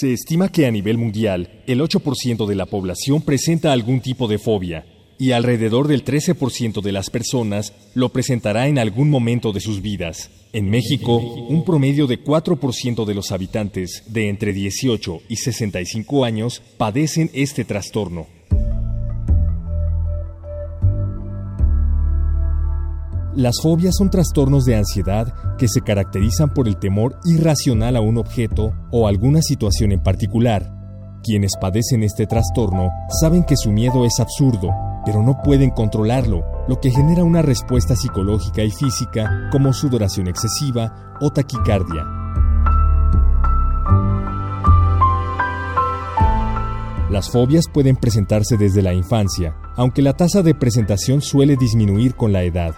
Se 0.00 0.14
estima 0.14 0.50
que 0.50 0.64
a 0.64 0.70
nivel 0.70 0.96
mundial 0.96 1.60
el 1.66 1.82
8% 1.82 2.46
de 2.46 2.54
la 2.54 2.64
población 2.64 3.20
presenta 3.20 3.70
algún 3.70 4.00
tipo 4.00 4.28
de 4.28 4.38
fobia 4.38 4.86
y 5.18 5.32
alrededor 5.32 5.88
del 5.88 6.06
13% 6.06 6.80
de 6.80 6.90
las 6.90 7.10
personas 7.10 7.74
lo 7.92 8.08
presentará 8.08 8.66
en 8.66 8.78
algún 8.78 9.10
momento 9.10 9.52
de 9.52 9.60
sus 9.60 9.82
vidas. 9.82 10.30
En 10.54 10.70
México, 10.70 11.18
un 11.18 11.66
promedio 11.66 12.06
de 12.06 12.24
4% 12.24 13.04
de 13.04 13.14
los 13.14 13.30
habitantes 13.30 14.04
de 14.06 14.30
entre 14.30 14.54
18 14.54 15.20
y 15.28 15.36
65 15.36 16.24
años 16.24 16.62
padecen 16.78 17.30
este 17.34 17.66
trastorno. 17.66 18.26
Las 23.34 23.60
fobias 23.62 23.94
son 23.96 24.10
trastornos 24.10 24.64
de 24.64 24.74
ansiedad 24.74 25.32
que 25.56 25.68
se 25.68 25.82
caracterizan 25.82 26.52
por 26.52 26.66
el 26.66 26.78
temor 26.78 27.16
irracional 27.24 27.94
a 27.94 28.00
un 28.00 28.18
objeto 28.18 28.72
o 28.90 29.06
alguna 29.06 29.40
situación 29.40 29.92
en 29.92 30.02
particular. 30.02 30.74
Quienes 31.22 31.52
padecen 31.60 32.02
este 32.02 32.26
trastorno 32.26 32.90
saben 33.20 33.44
que 33.44 33.56
su 33.56 33.70
miedo 33.70 34.04
es 34.04 34.18
absurdo, 34.18 34.70
pero 35.06 35.22
no 35.22 35.40
pueden 35.44 35.70
controlarlo, 35.70 36.44
lo 36.66 36.80
que 36.80 36.90
genera 36.90 37.22
una 37.22 37.40
respuesta 37.40 37.94
psicológica 37.94 38.64
y 38.64 38.70
física 38.72 39.48
como 39.52 39.72
sudoración 39.72 40.26
excesiva 40.26 41.16
o 41.20 41.30
taquicardia. 41.30 42.04
Las 47.10 47.30
fobias 47.30 47.66
pueden 47.72 47.94
presentarse 47.94 48.56
desde 48.56 48.82
la 48.82 48.92
infancia, 48.92 49.54
aunque 49.76 50.02
la 50.02 50.14
tasa 50.14 50.42
de 50.42 50.54
presentación 50.54 51.22
suele 51.22 51.56
disminuir 51.56 52.16
con 52.16 52.32
la 52.32 52.42
edad. 52.42 52.74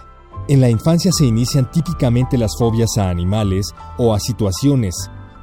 En 0.49 0.59
la 0.59 0.69
infancia 0.69 1.11
se 1.13 1.25
inician 1.25 1.71
típicamente 1.71 2.37
las 2.37 2.57
fobias 2.57 2.97
a 2.97 3.09
animales 3.09 3.73
o 3.97 4.13
a 4.13 4.19
situaciones 4.19 4.93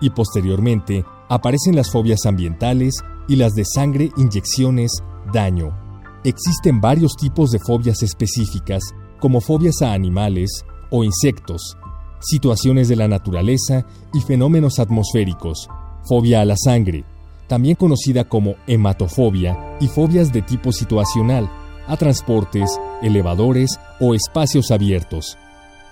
y 0.01 0.11
posteriormente 0.11 1.07
aparecen 1.29 1.75
las 1.75 1.91
fobias 1.91 2.27
ambientales 2.27 3.03
y 3.27 3.37
las 3.37 3.55
de 3.55 3.65
sangre, 3.65 4.11
inyecciones, 4.19 5.03
daño. 5.33 5.75
Existen 6.23 6.83
varios 6.83 7.17
tipos 7.17 7.51
de 7.51 7.59
fobias 7.61 8.03
específicas 8.03 8.83
como 9.21 9.41
fobias 9.41 9.81
a 9.81 9.95
animales 9.95 10.67
o 10.91 11.03
insectos, 11.03 11.79
situaciones 12.21 12.89
de 12.89 12.97
la 12.97 13.09
naturaleza 13.09 13.87
y 14.13 14.21
fenómenos 14.21 14.79
atmosféricos, 14.79 15.69
fobia 16.05 16.43
a 16.43 16.45
la 16.45 16.57
sangre, 16.57 17.05
también 17.47 17.75
conocida 17.75 18.29
como 18.29 18.57
hematofobia 18.67 19.77
y 19.81 19.89
fobias 19.89 20.31
de 20.33 20.43
tipo 20.43 20.73
situacional, 20.73 21.51
a 21.91 21.97
transportes, 21.97 22.71
elevadores 23.03 23.79
o 24.01 24.15
espacios 24.15 24.71
abiertos. 24.71 25.37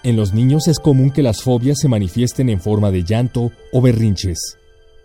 En 0.05 0.17
los 0.17 0.33
niños 0.33 0.69
es 0.69 0.79
común 0.79 1.11
que 1.11 1.23
las 1.23 1.43
fobias 1.43 1.79
se 1.81 1.89
manifiesten 1.89 2.49
en 2.49 2.61
forma 2.61 2.91
de 2.91 3.03
llanto 3.03 3.51
o 3.73 3.83
berrinches. 3.83 4.57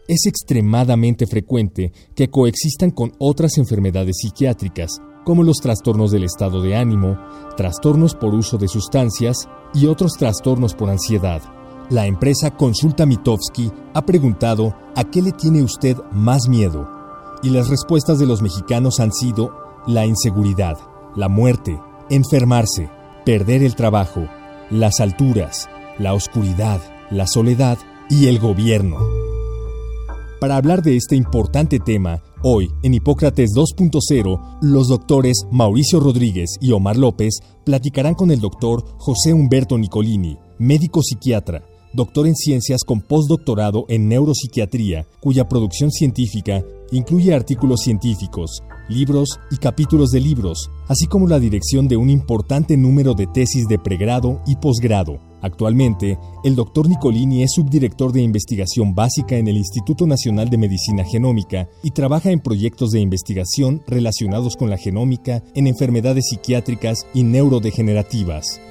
Es 0.08 0.26
extremadamente 0.28 1.26
frecuente 1.26 1.92
que 2.16 2.30
coexistan 2.30 2.92
con 2.92 3.14
otras 3.18 3.58
enfermedades 3.58 4.18
psiquiátricas, 4.22 5.02
como 5.26 5.44
los 5.44 5.58
trastornos 5.58 6.12
del 6.12 6.26
estado 6.26 6.62
de 6.62 6.76
ánimo, 6.76 7.18
trastornos 7.58 8.14
por 8.14 8.36
uso 8.36 8.58
de 8.58 8.68
sustancias 8.68 9.48
y 9.74 9.88
otros 9.88 10.14
trastornos 10.14 10.76
por 10.76 10.90
ansiedad. 10.90 11.42
La 11.90 12.06
empresa 12.06 12.52
Consulta 12.52 13.06
Mitofsky 13.06 13.72
ha 13.94 14.06
preguntado 14.06 14.76
¿a 14.96 15.04
qué 15.06 15.22
le 15.22 15.32
tiene 15.32 15.64
usted 15.64 15.98
más 16.12 16.48
miedo? 16.48 16.90
Y 17.42 17.50
las 17.50 17.70
respuestas 17.70 18.20
de 18.20 18.26
los 18.26 18.42
mexicanos 18.42 19.00
han 19.00 19.12
sido 19.12 19.52
la 19.86 20.06
inseguridad, 20.06 20.78
la 21.16 21.30
muerte, 21.30 21.80
enfermarse, 22.10 22.90
perder 23.26 23.64
el 23.64 23.76
trabajo, 23.76 24.28
las 24.70 25.00
alturas, 25.00 25.70
la 26.00 26.14
oscuridad, 26.14 26.82
la 27.12 27.28
soledad 27.28 27.78
y 28.10 28.28
el 28.28 28.40
gobierno. 28.40 28.98
Para 30.40 30.58
hablar 30.58 30.82
de 30.82 30.98
este 30.98 31.16
importante 31.16 31.80
tema, 31.80 32.22
hoy 32.42 32.70
en 32.82 32.94
Hipócrates 32.94 33.52
2.0, 33.56 34.58
los 34.62 34.90
doctores 34.90 35.46
Mauricio 35.52 36.00
Rodríguez 36.00 36.58
y 36.60 36.72
Omar 36.72 36.98
López 36.98 37.40
platicarán 37.64 38.16
con 38.16 38.32
el 38.32 38.42
doctor 38.42 38.84
José 38.98 39.34
Humberto 39.34 39.78
Nicolini, 39.78 40.38
médico 40.58 41.02
psiquiatra, 41.02 41.64
doctor 41.94 42.28
en 42.28 42.36
ciencias 42.36 42.84
con 42.84 43.02
postdoctorado 43.02 43.86
en 43.88 44.10
neuropsiquiatría, 44.10 45.06
cuya 45.22 45.48
producción 45.48 45.92
científica 45.92 46.64
incluye 46.94 47.34
artículos 47.34 47.82
científicos, 47.82 48.62
libros 48.88 49.40
y 49.52 49.58
capítulos 49.58 50.12
de 50.12 50.20
libros, 50.20 50.70
así 50.88 51.08
como 51.08 51.28
la 51.28 51.40
dirección 51.40 51.88
de 51.88 51.98
un 51.98 52.10
importante 52.10 52.78
número 52.78 53.14
de 53.14 53.28
tesis 53.28 53.68
de 53.68 53.80
pregrado 53.80 54.42
y 54.46 54.56
posgrado. 54.56 55.20
Actualmente, 55.42 56.18
el 56.46 56.56
doctor 56.56 56.88
Nicolini 56.88 57.44
es 57.44 57.54
subdirector 57.54 58.14
de 58.14 58.22
investigación 58.22 58.96
básica 58.96 59.36
en 59.36 59.50
el 59.50 59.58
Instituto 59.58 60.08
Nacional 60.08 60.50
de 60.50 60.58
Medicina 60.58 61.04
Genómica 61.04 61.68
y 61.84 61.92
trabaja 61.92 62.32
en 62.32 62.40
proyectos 62.40 62.92
de 62.92 63.02
investigación 63.02 63.82
relacionados 63.86 64.56
con 64.56 64.70
la 64.70 64.78
genómica 64.78 65.44
en 65.54 65.68
enfermedades 65.68 66.30
psiquiátricas 66.30 67.06
y 67.14 67.24
neurodegenerativas. 67.24 68.62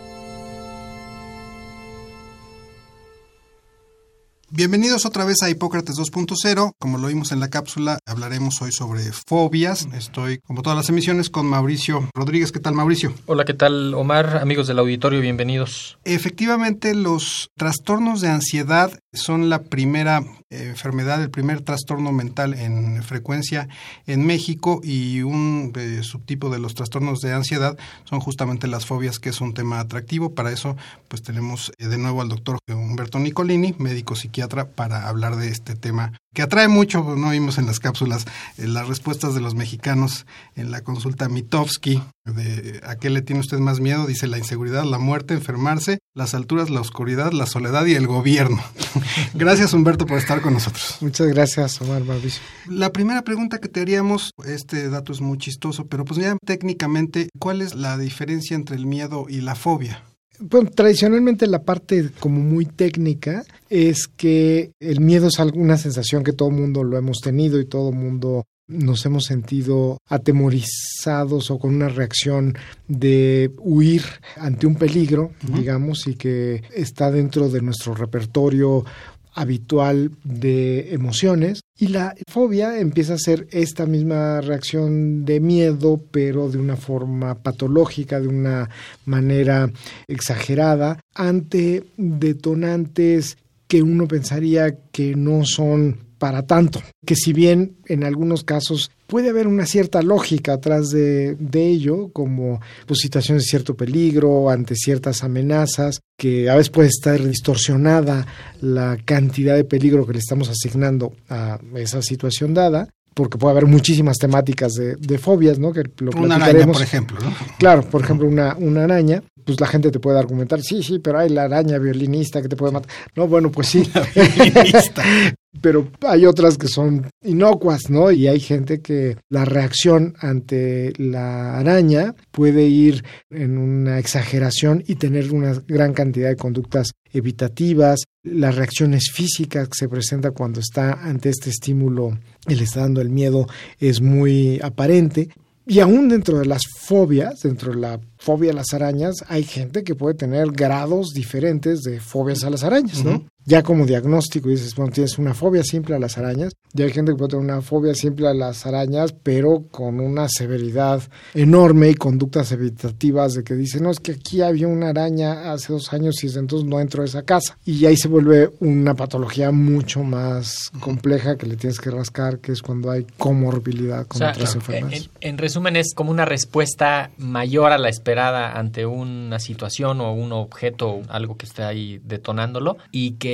Bienvenidos 4.55 5.07
otra 5.07 5.25
vez 5.25 5.43
a 5.43 5.49
Hipócrates 5.49 5.97
2.0. 5.97 6.73
Como 6.79 6.99
lo 6.99 7.09
vimos 7.09 7.33
en 7.33 7.41
la 7.41 7.49
cápsula, 7.49 7.99
hablaremos 8.05 8.61
hoy 8.61 8.71
sobre 8.71 9.01
fobias. 9.27 9.89
Estoy, 9.95 10.41
como 10.41 10.61
todas 10.61 10.77
las 10.77 10.91
emisiones, 10.91 11.31
con 11.31 11.47
Mauricio 11.47 12.11
Rodríguez. 12.13 12.53
¿Qué 12.53 12.61
tal, 12.61 12.75
Mauricio? 12.75 13.15
Hola, 13.25 13.47
¿qué 13.47 13.55
tal, 13.55 13.95
Omar? 13.95 14.37
Amigos 14.43 14.67
del 14.67 14.79
auditorio, 14.79 15.23
bienvenidos. 15.23 15.97
Efectivamente, 16.05 16.95
los 16.95 17.49
trastornos 17.57 18.21
de 18.21 18.29
ansiedad 18.29 18.93
son 19.15 19.49
la 19.49 19.63
primera 19.63 20.19
eh, 20.51 20.69
enfermedad, 20.69 21.23
el 21.23 21.31
primer 21.31 21.63
trastorno 21.63 22.13
mental 22.13 22.53
en 22.53 23.03
frecuencia 23.03 23.69
en 24.07 24.27
México 24.27 24.81
y 24.85 25.23
un 25.23 25.73
eh, 25.75 26.03
subtipo 26.03 26.51
de 26.51 26.59
los 26.59 26.75
trastornos 26.75 27.21
de 27.21 27.33
ansiedad 27.33 27.79
son 28.05 28.21
justamente 28.21 28.67
las 28.67 28.85
fobias, 28.85 29.19
que 29.19 29.31
es 29.31 29.41
un 29.41 29.55
tema 29.55 29.81
atractivo. 29.81 30.35
Para 30.35 30.53
eso, 30.53 30.77
pues 31.09 31.23
tenemos 31.23 31.73
eh, 31.79 31.87
de 31.87 31.97
nuevo 31.97 32.21
al 32.21 32.29
doctor 32.29 32.59
Humberto 32.69 33.19
Nicolini, 33.19 33.75
médico 33.79 34.15
psiquiatra 34.15 34.42
para 34.49 35.09
hablar 35.09 35.37
de 35.37 35.49
este 35.49 35.75
tema 35.75 36.13
que 36.35 36.43
atrae 36.43 36.69
mucho, 36.69 37.15
no 37.17 37.31
vimos 37.31 37.59
en 37.59 37.67
las 37.67 37.79
cápsulas 37.79 38.25
eh, 38.57 38.67
las 38.67 38.89
respuestas 38.89 39.35
de 39.35 39.41
los 39.41 39.55
mexicanos 39.55 40.27
en 40.57 40.71
la 40.71 40.81
consulta 40.81 41.29
Mitofsky, 41.29 42.03
de 42.25 42.81
a 42.85 42.97
qué 42.97 43.11
le 43.11 43.21
tiene 43.21 43.41
usted 43.41 43.59
más 43.59 43.81
miedo, 43.81 44.07
dice 44.07 44.27
la 44.27 44.39
inseguridad, 44.39 44.85
la 44.85 44.99
muerte, 44.99 45.35
enfermarse, 45.35 45.99
las 46.15 46.35
alturas, 46.35 46.71
la 46.71 46.81
oscuridad, 46.81 47.33
la 47.33 47.47
soledad 47.47 47.85
y 47.85 47.95
el 47.95 48.07
gobierno. 48.07 48.63
gracias 49.35 49.75
Humberto 49.75 50.07
por 50.07 50.19
estar 50.19 50.41
con 50.41 50.55
nosotros. 50.55 50.97
Muchas 51.01 51.27
gracias 51.29 51.81
Omar 51.83 52.03
Mauricio. 52.03 52.43
La 52.67 52.93
primera 52.93 53.23
pregunta 53.23 53.59
que 53.59 53.69
te 53.69 53.81
haríamos, 53.81 54.31
este 54.47 54.89
dato 54.89 55.13
es 55.13 55.21
muy 55.21 55.37
chistoso, 55.37 55.87
pero 55.87 56.05
pues 56.05 56.19
ya 56.19 56.37
técnicamente, 56.47 57.29
¿cuál 57.39 57.61
es 57.61 57.75
la 57.75 57.99
diferencia 57.99 58.55
entre 58.55 58.77
el 58.77 58.87
miedo 58.87 59.27
y 59.29 59.43
la 59.43 59.55
fobia? 59.55 60.03
Bueno, 60.39 60.71
tradicionalmente 60.71 61.47
la 61.47 61.63
parte 61.63 62.11
como 62.19 62.41
muy 62.41 62.67
técnica 62.67 63.45
es 63.69 64.09
que 64.09 64.73
el 64.81 65.01
miedo 65.01 65.29
es 65.29 65.39
alguna 65.39 65.77
sensación 65.77 66.25
que 66.25 66.33
todo 66.33 66.51
mundo 66.51 66.85
lo 66.85 66.97
hemos 66.97 67.21
tenido 67.21 67.61
y 67.61 67.67
todo 67.67 67.93
mundo 67.93 68.45
nos 68.69 69.05
hemos 69.05 69.25
sentido 69.25 69.99
atemorizados 70.09 71.51
o 71.51 71.59
con 71.59 71.75
una 71.75 71.89
reacción 71.89 72.57
de 72.89 73.53
huir 73.59 74.03
ante 74.37 74.67
un 74.67 74.77
peligro, 74.77 75.33
digamos, 75.43 76.07
y 76.07 76.15
que 76.15 76.63
está 76.75 77.11
dentro 77.11 77.51
de 77.51 77.61
nuestro 77.61 77.95
repertorio 77.95 78.85
habitual 79.35 80.13
de 80.25 80.93
emociones 80.95 81.63
y 81.79 81.89
la 81.89 82.15
fobia 82.29 82.79
empieza 82.79 83.15
a 83.15 83.19
ser 83.19 83.49
esta 83.51 83.87
misma 83.87 84.41
reacción 84.41 85.25
de 85.25 85.41
miedo 85.41 86.01
pero 86.11 86.51
de 86.51 86.59
una 86.59 86.77
forma 86.77 87.35
patológica, 87.37 88.21
de 88.21 88.29
una 88.29 88.69
manera 89.05 89.71
exagerada 90.07 91.01
ante 91.15 91.85
detonantes 91.97 93.39
que 93.67 93.83
uno 93.83 94.07
pensaría 94.07 94.77
que 94.91 95.17
no 95.17 95.45
son 95.45 95.99
para 96.19 96.47
tanto, 96.47 96.81
que 97.05 97.17
si 97.17 97.33
bien 97.33 97.79
en 97.87 98.05
algunos 98.05 98.45
casos 98.45 98.93
puede 99.13 99.29
haber 99.29 99.47
una 99.47 99.67
cierta 99.67 100.01
lógica 100.01 100.55
atrás 100.55 100.89
de, 100.89 101.35
de 101.35 101.69
ello, 101.69 102.09
como 102.15 102.63
pues, 102.87 103.01
situaciones 103.01 103.43
de 103.43 103.49
cierto 103.51 103.75
peligro, 103.75 104.49
ante 104.49 104.75
ciertas 104.75 105.23
amenazas, 105.23 106.01
que 106.17 106.49
a 106.49 106.55
veces 106.55 106.71
puede 106.71 106.89
estar 106.89 107.23
distorsionada 107.23 108.27
la 108.63 108.97
cantidad 109.05 109.55
de 109.55 109.65
peligro 109.65 110.07
que 110.07 110.15
le 110.15 110.19
estamos 110.19 110.49
asignando 110.49 111.13
a 111.29 111.59
esa 111.75 112.01
situación 112.01 112.55
dada, 112.55 112.89
porque 113.13 113.37
puede 113.37 113.53
haber 113.53 113.67
muchísimas 113.67 114.17
temáticas 114.17 114.73
de, 114.73 114.97
de 114.97 115.19
fobias, 115.19 115.59
¿no? 115.59 115.75
Que 115.75 115.83
lo 115.99 116.13
Una 116.13 116.37
araña, 116.37 116.67
por 116.67 116.81
ejemplo. 116.81 117.21
¿no? 117.21 117.35
Claro, 117.59 117.83
por 117.83 118.03
ejemplo, 118.03 118.27
una, 118.27 118.57
una 118.57 118.85
araña, 118.85 119.23
pues 119.45 119.61
la 119.61 119.67
gente 119.67 119.91
te 119.91 120.01
puede 120.01 120.19
argumentar, 120.19 120.61
sí, 120.63 120.83
sí, 120.83 120.99
pero 120.99 121.19
hay 121.19 121.29
la 121.29 121.45
araña 121.45 121.79
violinista 121.79 122.43
que 122.43 122.49
te 122.49 122.57
puede 122.57 122.73
matar. 122.73 122.91
No, 123.17 123.29
bueno, 123.29 123.51
pues 123.51 123.69
sí. 123.69 123.83
pero 125.61 125.91
hay 126.03 126.27
otras 126.27 126.57
que 126.57 126.69
son 126.69 127.09
inocuas, 127.23 127.91
¿no? 127.91 128.11
Y 128.11 128.27
hay 128.27 128.41
gente 128.41 128.81
que 128.81 129.17
la 129.29 129.45
reacción 129.45 130.15
ante 130.21 130.93
la 130.97 131.59
araña 131.59 132.15
puede 132.31 132.65
ir 132.65 133.05
en 133.31 133.59
una 133.59 133.99
exageración 133.99 134.83
y 134.87 134.95
tener 134.95 135.33
una 135.33 135.53
gran 135.67 135.93
cantidad 135.93 136.29
de 136.29 136.37
conductas 136.37 136.93
evitativas, 137.13 138.05
las 138.23 138.55
reacciones 138.55 139.11
físicas 139.13 139.69
que 139.69 139.77
se 139.77 139.89
presentan 139.89 140.33
cuando 140.33 140.61
está 140.61 140.93
ante 140.93 141.29
este 141.29 141.51
estímulo 141.51 142.19
y 142.49 142.55
le 142.55 142.65
está 142.65 142.81
dando 142.81 143.01
el 143.01 143.11
miedo 143.11 143.47
es 143.79 144.01
muy 144.01 144.59
aparente. 144.63 145.29
Y 145.67 145.81
aún 145.81 146.09
dentro 146.09 146.39
de 146.39 146.47
las 146.47 146.63
fobias, 146.81 147.41
dentro 147.43 147.73
de 147.73 147.79
la 147.79 148.01
fobia 148.19 148.51
a 148.51 148.55
las 148.55 148.73
arañas, 148.73 149.17
hay 149.29 149.45
gente 149.45 149.85
que 149.85 149.95
puede 149.95 150.15
tener 150.15 150.51
grados 150.51 151.11
diferentes 151.15 151.83
de 151.83 152.01
fobias 152.01 152.43
a 152.45 152.51
las 152.51 152.65
arañas, 152.65 153.05
¿no? 153.05 153.25
Ya 153.45 153.63
como 153.63 153.87
diagnóstico 153.87 154.49
dices, 154.49 154.75
bueno, 154.77 154.93
tienes 154.93 155.19
una 155.19 155.35
fobia 155.35 155.65
simple 155.65 155.95
a 155.97 155.99
las 155.99 156.17
arañas, 156.19 156.53
ya 156.73 156.85
hay 156.85 156.93
gente 156.93 157.13
que 157.13 157.17
puede 157.19 157.31
tener 157.31 157.45
una 157.45 157.61
fobia 157.61 157.95
simple 157.95 158.29
a 158.29 158.35
las 158.35 158.67
arañas, 158.67 159.13
pero 159.23 159.65
con 159.71 160.01
una 160.01 160.29
severidad 160.29 161.03
enorme 161.35 161.91
y 161.91 161.95
conductas 161.95 162.53
evitativas 162.53 163.35
de 163.35 163.45
que 163.45 163.55
dicen, 163.55 163.83
no, 163.83 163.91
es 163.91 164.01
que 164.01 164.13
aquí 164.13 164.43
había 164.43 164.69
una 164.69 164.91
araña 164.91 165.53
hace 165.53 165.73
dos 165.73 165.93
años 165.93 166.23
y 166.23 166.29
desde 166.29 166.41
entonces 166.41 166.69
no 166.69 166.81
entro 166.81 167.03
a 167.03 167.05
esa 167.07 167.23
casa. 167.23 167.59
Y 167.65 167.85
ahí 167.87 167.97
se 167.97 168.09
vuelve 168.09 168.51
una 168.61 168.95
patología 168.95 169.51
mucho 169.51 170.03
más 170.03 170.71
compleja 170.81 171.37
que 171.37 171.47
le 171.47 171.57
tienes 171.57 171.79
que 171.81 171.91
rascar, 171.91 172.39
que 172.39 172.53
es 172.53 172.63
cuando 172.63 172.91
hay 172.91 173.07
comorbilidad 173.19 174.03
O 174.03 174.07
con 174.09 174.19
sea, 174.19 174.31
otras 174.31 174.55
en, 174.55 174.61
enfermedades. 174.61 175.11
en- 175.21 175.31
en 175.33 175.39
resumen, 175.39 175.77
es 175.77 175.95
como 175.95 176.11
una 176.11 176.25
respuesta 176.25 177.11
mayor 177.19 177.73
a 177.73 177.79
la 177.79 177.89
esperada 177.89 178.59
ante 178.59 178.87
una 178.87 179.39
situación 179.39 180.01
o 180.01 180.13
un 180.15 180.33
objeto 180.33 180.89
o 180.91 181.03
algo 181.09 181.37
que 181.37 181.47
esté 181.47 181.63
ahí 181.65 182.01
detonándolo 182.05 182.77
y 182.91 183.13
que 183.13 183.32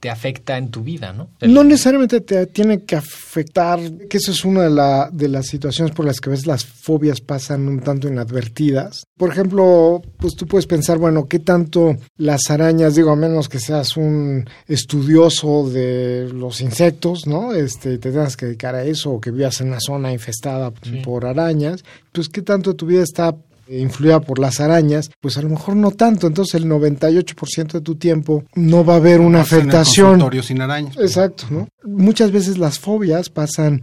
te 0.00 0.10
afecta 0.10 0.56
en 0.58 0.70
tu 0.70 0.82
vida, 0.82 1.12
¿no? 1.12 1.28
No 1.40 1.64
necesariamente 1.64 2.20
te 2.20 2.46
tiene 2.46 2.82
que 2.82 2.96
afectar, 2.96 3.78
que 4.08 4.16
eso 4.18 4.32
es 4.32 4.44
una 4.44 4.62
de, 4.64 4.70
la, 4.70 5.10
de 5.12 5.28
las 5.28 5.46
situaciones 5.46 5.94
por 5.94 6.04
las 6.06 6.20
que 6.20 6.30
a 6.30 6.32
veces 6.32 6.46
las 6.46 6.64
fobias 6.64 7.20
pasan 7.20 7.68
un 7.68 7.80
tanto 7.80 8.08
inadvertidas. 8.08 9.04
Por 9.16 9.30
ejemplo, 9.30 10.02
pues 10.18 10.34
tú 10.36 10.46
puedes 10.46 10.66
pensar, 10.66 10.98
bueno, 10.98 11.26
¿qué 11.26 11.38
tanto 11.38 11.96
las 12.16 12.50
arañas, 12.50 12.94
digo, 12.94 13.10
a 13.10 13.16
menos 13.16 13.48
que 13.48 13.58
seas 13.58 13.96
un 13.96 14.48
estudioso 14.68 15.68
de 15.68 16.28
los 16.32 16.60
insectos, 16.60 17.26
¿no? 17.26 17.52
Este, 17.52 17.98
te 17.98 18.10
tengas 18.10 18.36
que 18.36 18.46
dedicar 18.46 18.74
a 18.74 18.84
eso 18.84 19.12
o 19.12 19.20
que 19.20 19.30
vivas 19.30 19.60
en 19.60 19.68
una 19.68 19.80
zona 19.80 20.12
infestada 20.12 20.72
Sí. 20.82 21.00
por 21.04 21.26
arañas, 21.26 21.84
pues 22.12 22.28
qué 22.28 22.42
tanto 22.42 22.74
tu 22.74 22.86
vida 22.86 23.02
está 23.02 23.34
influida 23.68 24.20
por 24.20 24.38
las 24.38 24.60
arañas, 24.60 25.10
pues 25.20 25.36
a 25.36 25.42
lo 25.42 25.48
mejor 25.48 25.76
no 25.76 25.90
tanto, 25.90 26.26
entonces 26.26 26.54
el 26.54 26.66
98% 26.68 27.72
de 27.72 27.80
tu 27.80 27.96
tiempo 27.96 28.44
no 28.54 28.84
va 28.84 28.94
a 28.94 28.96
haber 28.96 29.20
una 29.20 29.38
Vas 29.38 29.52
en 29.52 29.58
el 29.58 29.62
afectación. 29.68 30.42
sin 30.42 30.60
arañas. 30.60 30.96
Exacto, 30.98 31.44
¿no? 31.50 31.68
Muchas 31.84 32.30
veces 32.32 32.58
las 32.58 32.78
fobias 32.78 33.30
pasan 33.30 33.82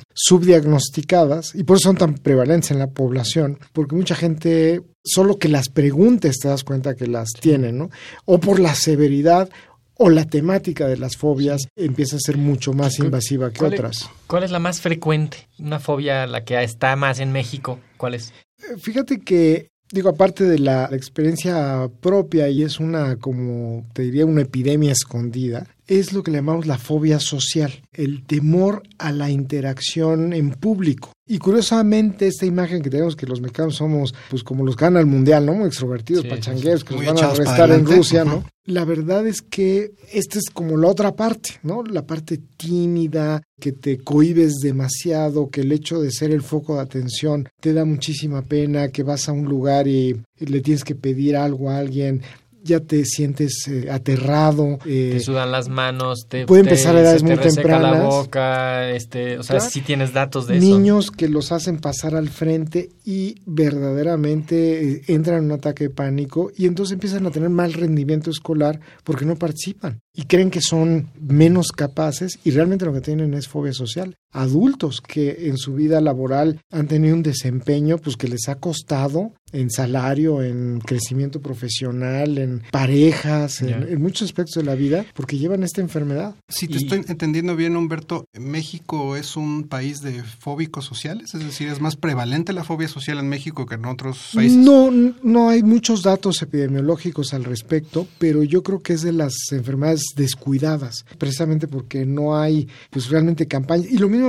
subdiagnosticadas 0.57 1.55
y 1.55 1.63
por 1.63 1.77
eso 1.77 1.89
son 1.89 1.97
tan 1.97 2.15
prevalentes 2.15 2.71
en 2.71 2.79
la 2.79 2.87
población, 2.87 3.59
porque 3.73 3.95
mucha 3.95 4.15
gente, 4.15 4.81
solo 5.03 5.37
que 5.37 5.49
las 5.49 5.69
preguntes 5.69 6.39
te 6.39 6.47
das 6.47 6.63
cuenta 6.63 6.95
que 6.95 7.07
las 7.07 7.29
tienen, 7.39 7.77
¿no? 7.77 7.89
O 8.25 8.39
por 8.39 8.59
la 8.59 8.75
severidad 8.75 9.49
o 9.95 10.09
la 10.09 10.25
temática 10.25 10.87
de 10.87 10.97
las 10.97 11.17
fobias 11.17 11.67
empieza 11.75 12.15
a 12.15 12.19
ser 12.19 12.37
mucho 12.37 12.73
más 12.73 12.97
invasiva 12.99 13.51
que 13.51 13.59
¿Cuál 13.59 13.73
es- 13.73 13.79
otras. 13.79 14.09
¿Cuál 14.27 14.43
es 14.43 14.51
la 14.51 14.59
más 14.59 14.81
frecuente? 14.81 15.47
Una 15.59 15.79
fobia, 15.79 16.25
la 16.25 16.43
que 16.43 16.61
está 16.63 16.95
más 16.95 17.19
en 17.19 17.31
México. 17.31 17.79
¿Cuál 17.97 18.15
es? 18.15 18.33
Eh, 18.59 18.77
Fíjate 18.81 19.19
que, 19.19 19.69
digo, 19.93 20.09
aparte 20.09 20.43
de 20.43 20.57
la 20.57 20.89
experiencia 20.91 21.87
propia 22.01 22.49
y 22.49 22.63
es 22.63 22.79
una, 22.79 23.17
como 23.17 23.85
te 23.93 24.01
diría, 24.01 24.25
una 24.25 24.41
epidemia 24.41 24.91
escondida, 24.91 25.67
es 25.87 26.13
lo 26.13 26.23
que 26.23 26.31
llamamos 26.31 26.65
la 26.65 26.79
fobia 26.79 27.19
social, 27.19 27.83
el 27.93 28.23
temor 28.25 28.81
a 28.97 29.11
la 29.11 29.29
interacción 29.29 30.33
en 30.33 30.49
público. 30.49 31.12
Y 31.33 31.39
curiosamente, 31.39 32.27
esta 32.27 32.45
imagen 32.45 32.83
que 32.83 32.91
tenemos 32.91 33.15
que 33.15 33.25
los 33.25 33.41
mexicanos 33.41 33.77
somos, 33.77 34.13
pues 34.29 34.43
como 34.43 34.63
los 34.63 34.75
que 34.75 34.85
van 34.85 34.97
al 34.97 35.07
mundial, 35.07 35.47
¿no? 35.47 35.65
Extrovertidos, 35.65 36.21
Sí, 36.21 36.29
pachangueros, 36.29 36.83
que 36.83 36.93
los 36.93 37.03
van 37.07 37.17
a 37.17 37.31
arrestar 37.31 37.71
en. 37.71 37.87
Rusia, 37.87 38.23
¿no? 38.23 38.43
La 38.65 38.85
verdad 38.85 39.25
es 39.25 39.41
que 39.41 39.93
esta 40.11 40.37
es 40.37 40.51
como 40.53 40.77
la 40.77 40.89
otra 40.89 41.15
parte, 41.15 41.55
¿no? 41.63 41.83
La 41.83 42.05
parte 42.05 42.39
tímida, 42.55 43.41
que 43.59 43.71
te 43.71 43.97
cohibes 43.97 44.59
demasiado, 44.61 45.49
que 45.49 45.61
el 45.61 45.71
hecho 45.71 45.99
de 45.99 46.11
ser 46.11 46.29
el 46.29 46.43
foco 46.43 46.75
de 46.75 46.81
atención 46.81 47.49
te 47.59 47.73
da 47.73 47.83
muchísima 47.83 48.43
pena, 48.43 48.89
que 48.89 49.01
vas 49.01 49.27
a 49.27 49.31
un 49.31 49.45
lugar 49.45 49.87
y 49.87 50.21
le 50.37 50.61
tienes 50.61 50.83
que 50.83 50.93
pedir 50.93 51.35
algo 51.35 51.71
a 51.71 51.79
alguien, 51.79 52.21
ya 52.63 52.79
te 52.79 53.03
sientes 53.05 53.67
eh, 53.67 53.91
aterrado. 53.91 54.79
eh, 54.85 55.11
Te 55.13 55.19
sudan 55.19 55.51
las 55.51 55.69
manos, 55.69 56.27
te, 56.29 56.45
puede 56.45 56.61
empezar 56.61 56.95
a 56.95 57.01
edades 57.01 57.21
se 57.21 57.27
te 57.27 57.35
muy 57.35 57.43
reseca 57.43 57.67
la 57.79 57.91
tempranas. 57.91 58.03
boca, 58.15 58.89
este, 58.91 59.37
o 59.37 59.43
sea, 59.43 59.57
Claro. 59.57 59.69
sí 59.71 59.81
tienes 59.81 60.13
datos 60.13 60.47
de 60.47 60.57
eso. 60.57 60.65
niños 60.65 61.11
que 61.11 61.27
los 61.29 61.51
hacen 61.51 61.79
pasar 61.79 62.15
al 62.15 62.29
frente 62.29 62.89
y 63.05 63.35
verdaderamente 63.45 64.91
eh, 64.93 65.01
entran 65.07 65.39
en 65.39 65.45
un 65.45 65.51
ataque 65.53 65.85
de 65.85 65.89
pánico 65.89 66.51
y 66.55 66.65
entonces 66.65 66.93
empiezan 66.93 67.25
a 67.25 67.31
tener 67.31 67.49
mal 67.49 67.73
rendimiento 67.73 68.29
escolar 68.31 68.79
porque 69.03 69.25
no 69.25 69.35
participan 69.35 69.99
y 70.13 70.23
creen 70.23 70.49
que 70.49 70.61
son 70.61 71.09
menos 71.19 71.71
capaces 71.71 72.39
y 72.43 72.51
realmente 72.51 72.85
lo 72.85 72.93
que 72.93 73.01
tienen 73.01 73.33
es 73.33 73.47
fobia 73.47 73.73
social. 73.73 74.15
Adultos 74.33 74.99
que 75.01 75.47
en 75.47 75.57
su 75.57 75.73
vida 75.75 76.01
laboral 76.01 76.59
han 76.71 76.87
tenido 76.87 77.15
un 77.15 77.23
desempeño 77.23 77.97
pues 77.97 78.17
que 78.17 78.27
les 78.27 78.49
ha 78.49 78.55
costado 78.55 79.31
en 79.53 79.69
salario, 79.69 80.41
en 80.41 80.79
crecimiento 80.79 81.39
profesional, 81.39 82.39
en 82.39 82.63
parejas, 82.71 83.61
en, 83.61 84.01
muchos 84.01 84.23
aspectos 84.23 84.55
de 84.55 84.63
la 84.63 84.73
vida 84.75 85.05
porque 85.13 85.37
llevan 85.37 85.63
esta 85.63 85.79
enfermedad. 85.79 86.35
Si 86.49 86.67
te 86.67 86.73
Y- 86.73 86.77
estoy 86.83 87.03
entendiendo 87.07 87.55
bien, 87.55 87.77
Humberto, 87.77 88.25
¿México 88.37 89.15
es 89.15 89.37
un 89.37 89.65
país 89.65 90.01
de 90.01 90.23
fóbicos 90.23 90.85
sociales? 90.85 91.35
Es 91.35 91.43
decir, 91.45 91.67
¿es 91.67 91.79
más 91.79 91.95
prevalente 91.95 92.51
la 92.51 92.63
fobia 92.63 92.87
social 92.87 93.19
en 93.19 93.29
México 93.29 93.67
que 93.67 93.75
en 93.75 93.85
otros 93.85 94.31
países? 94.33 94.57
No, 94.57 94.89
no 94.91 95.49
hay 95.49 95.61
muchos 95.61 96.01
datos 96.01 96.41
epidemiológicos 96.41 97.33
al 97.35 97.43
respecto, 97.43 98.07
pero 98.17 98.43
yo 98.43 98.63
creo 98.63 98.81
que 98.81 98.93
es 98.93 99.03
de 99.03 99.13
las 99.13 99.33
enfermedades 99.51 100.03
descuidadas, 100.15 101.05
precisamente 101.19 101.67
porque 101.67 102.05
no 102.05 102.35
hay 102.35 102.67
pues 102.89 103.09
realmente 103.09 103.47
campaña. 103.47 103.85
Y 103.89 103.97
lo 103.97 104.09
mismo 104.09 104.22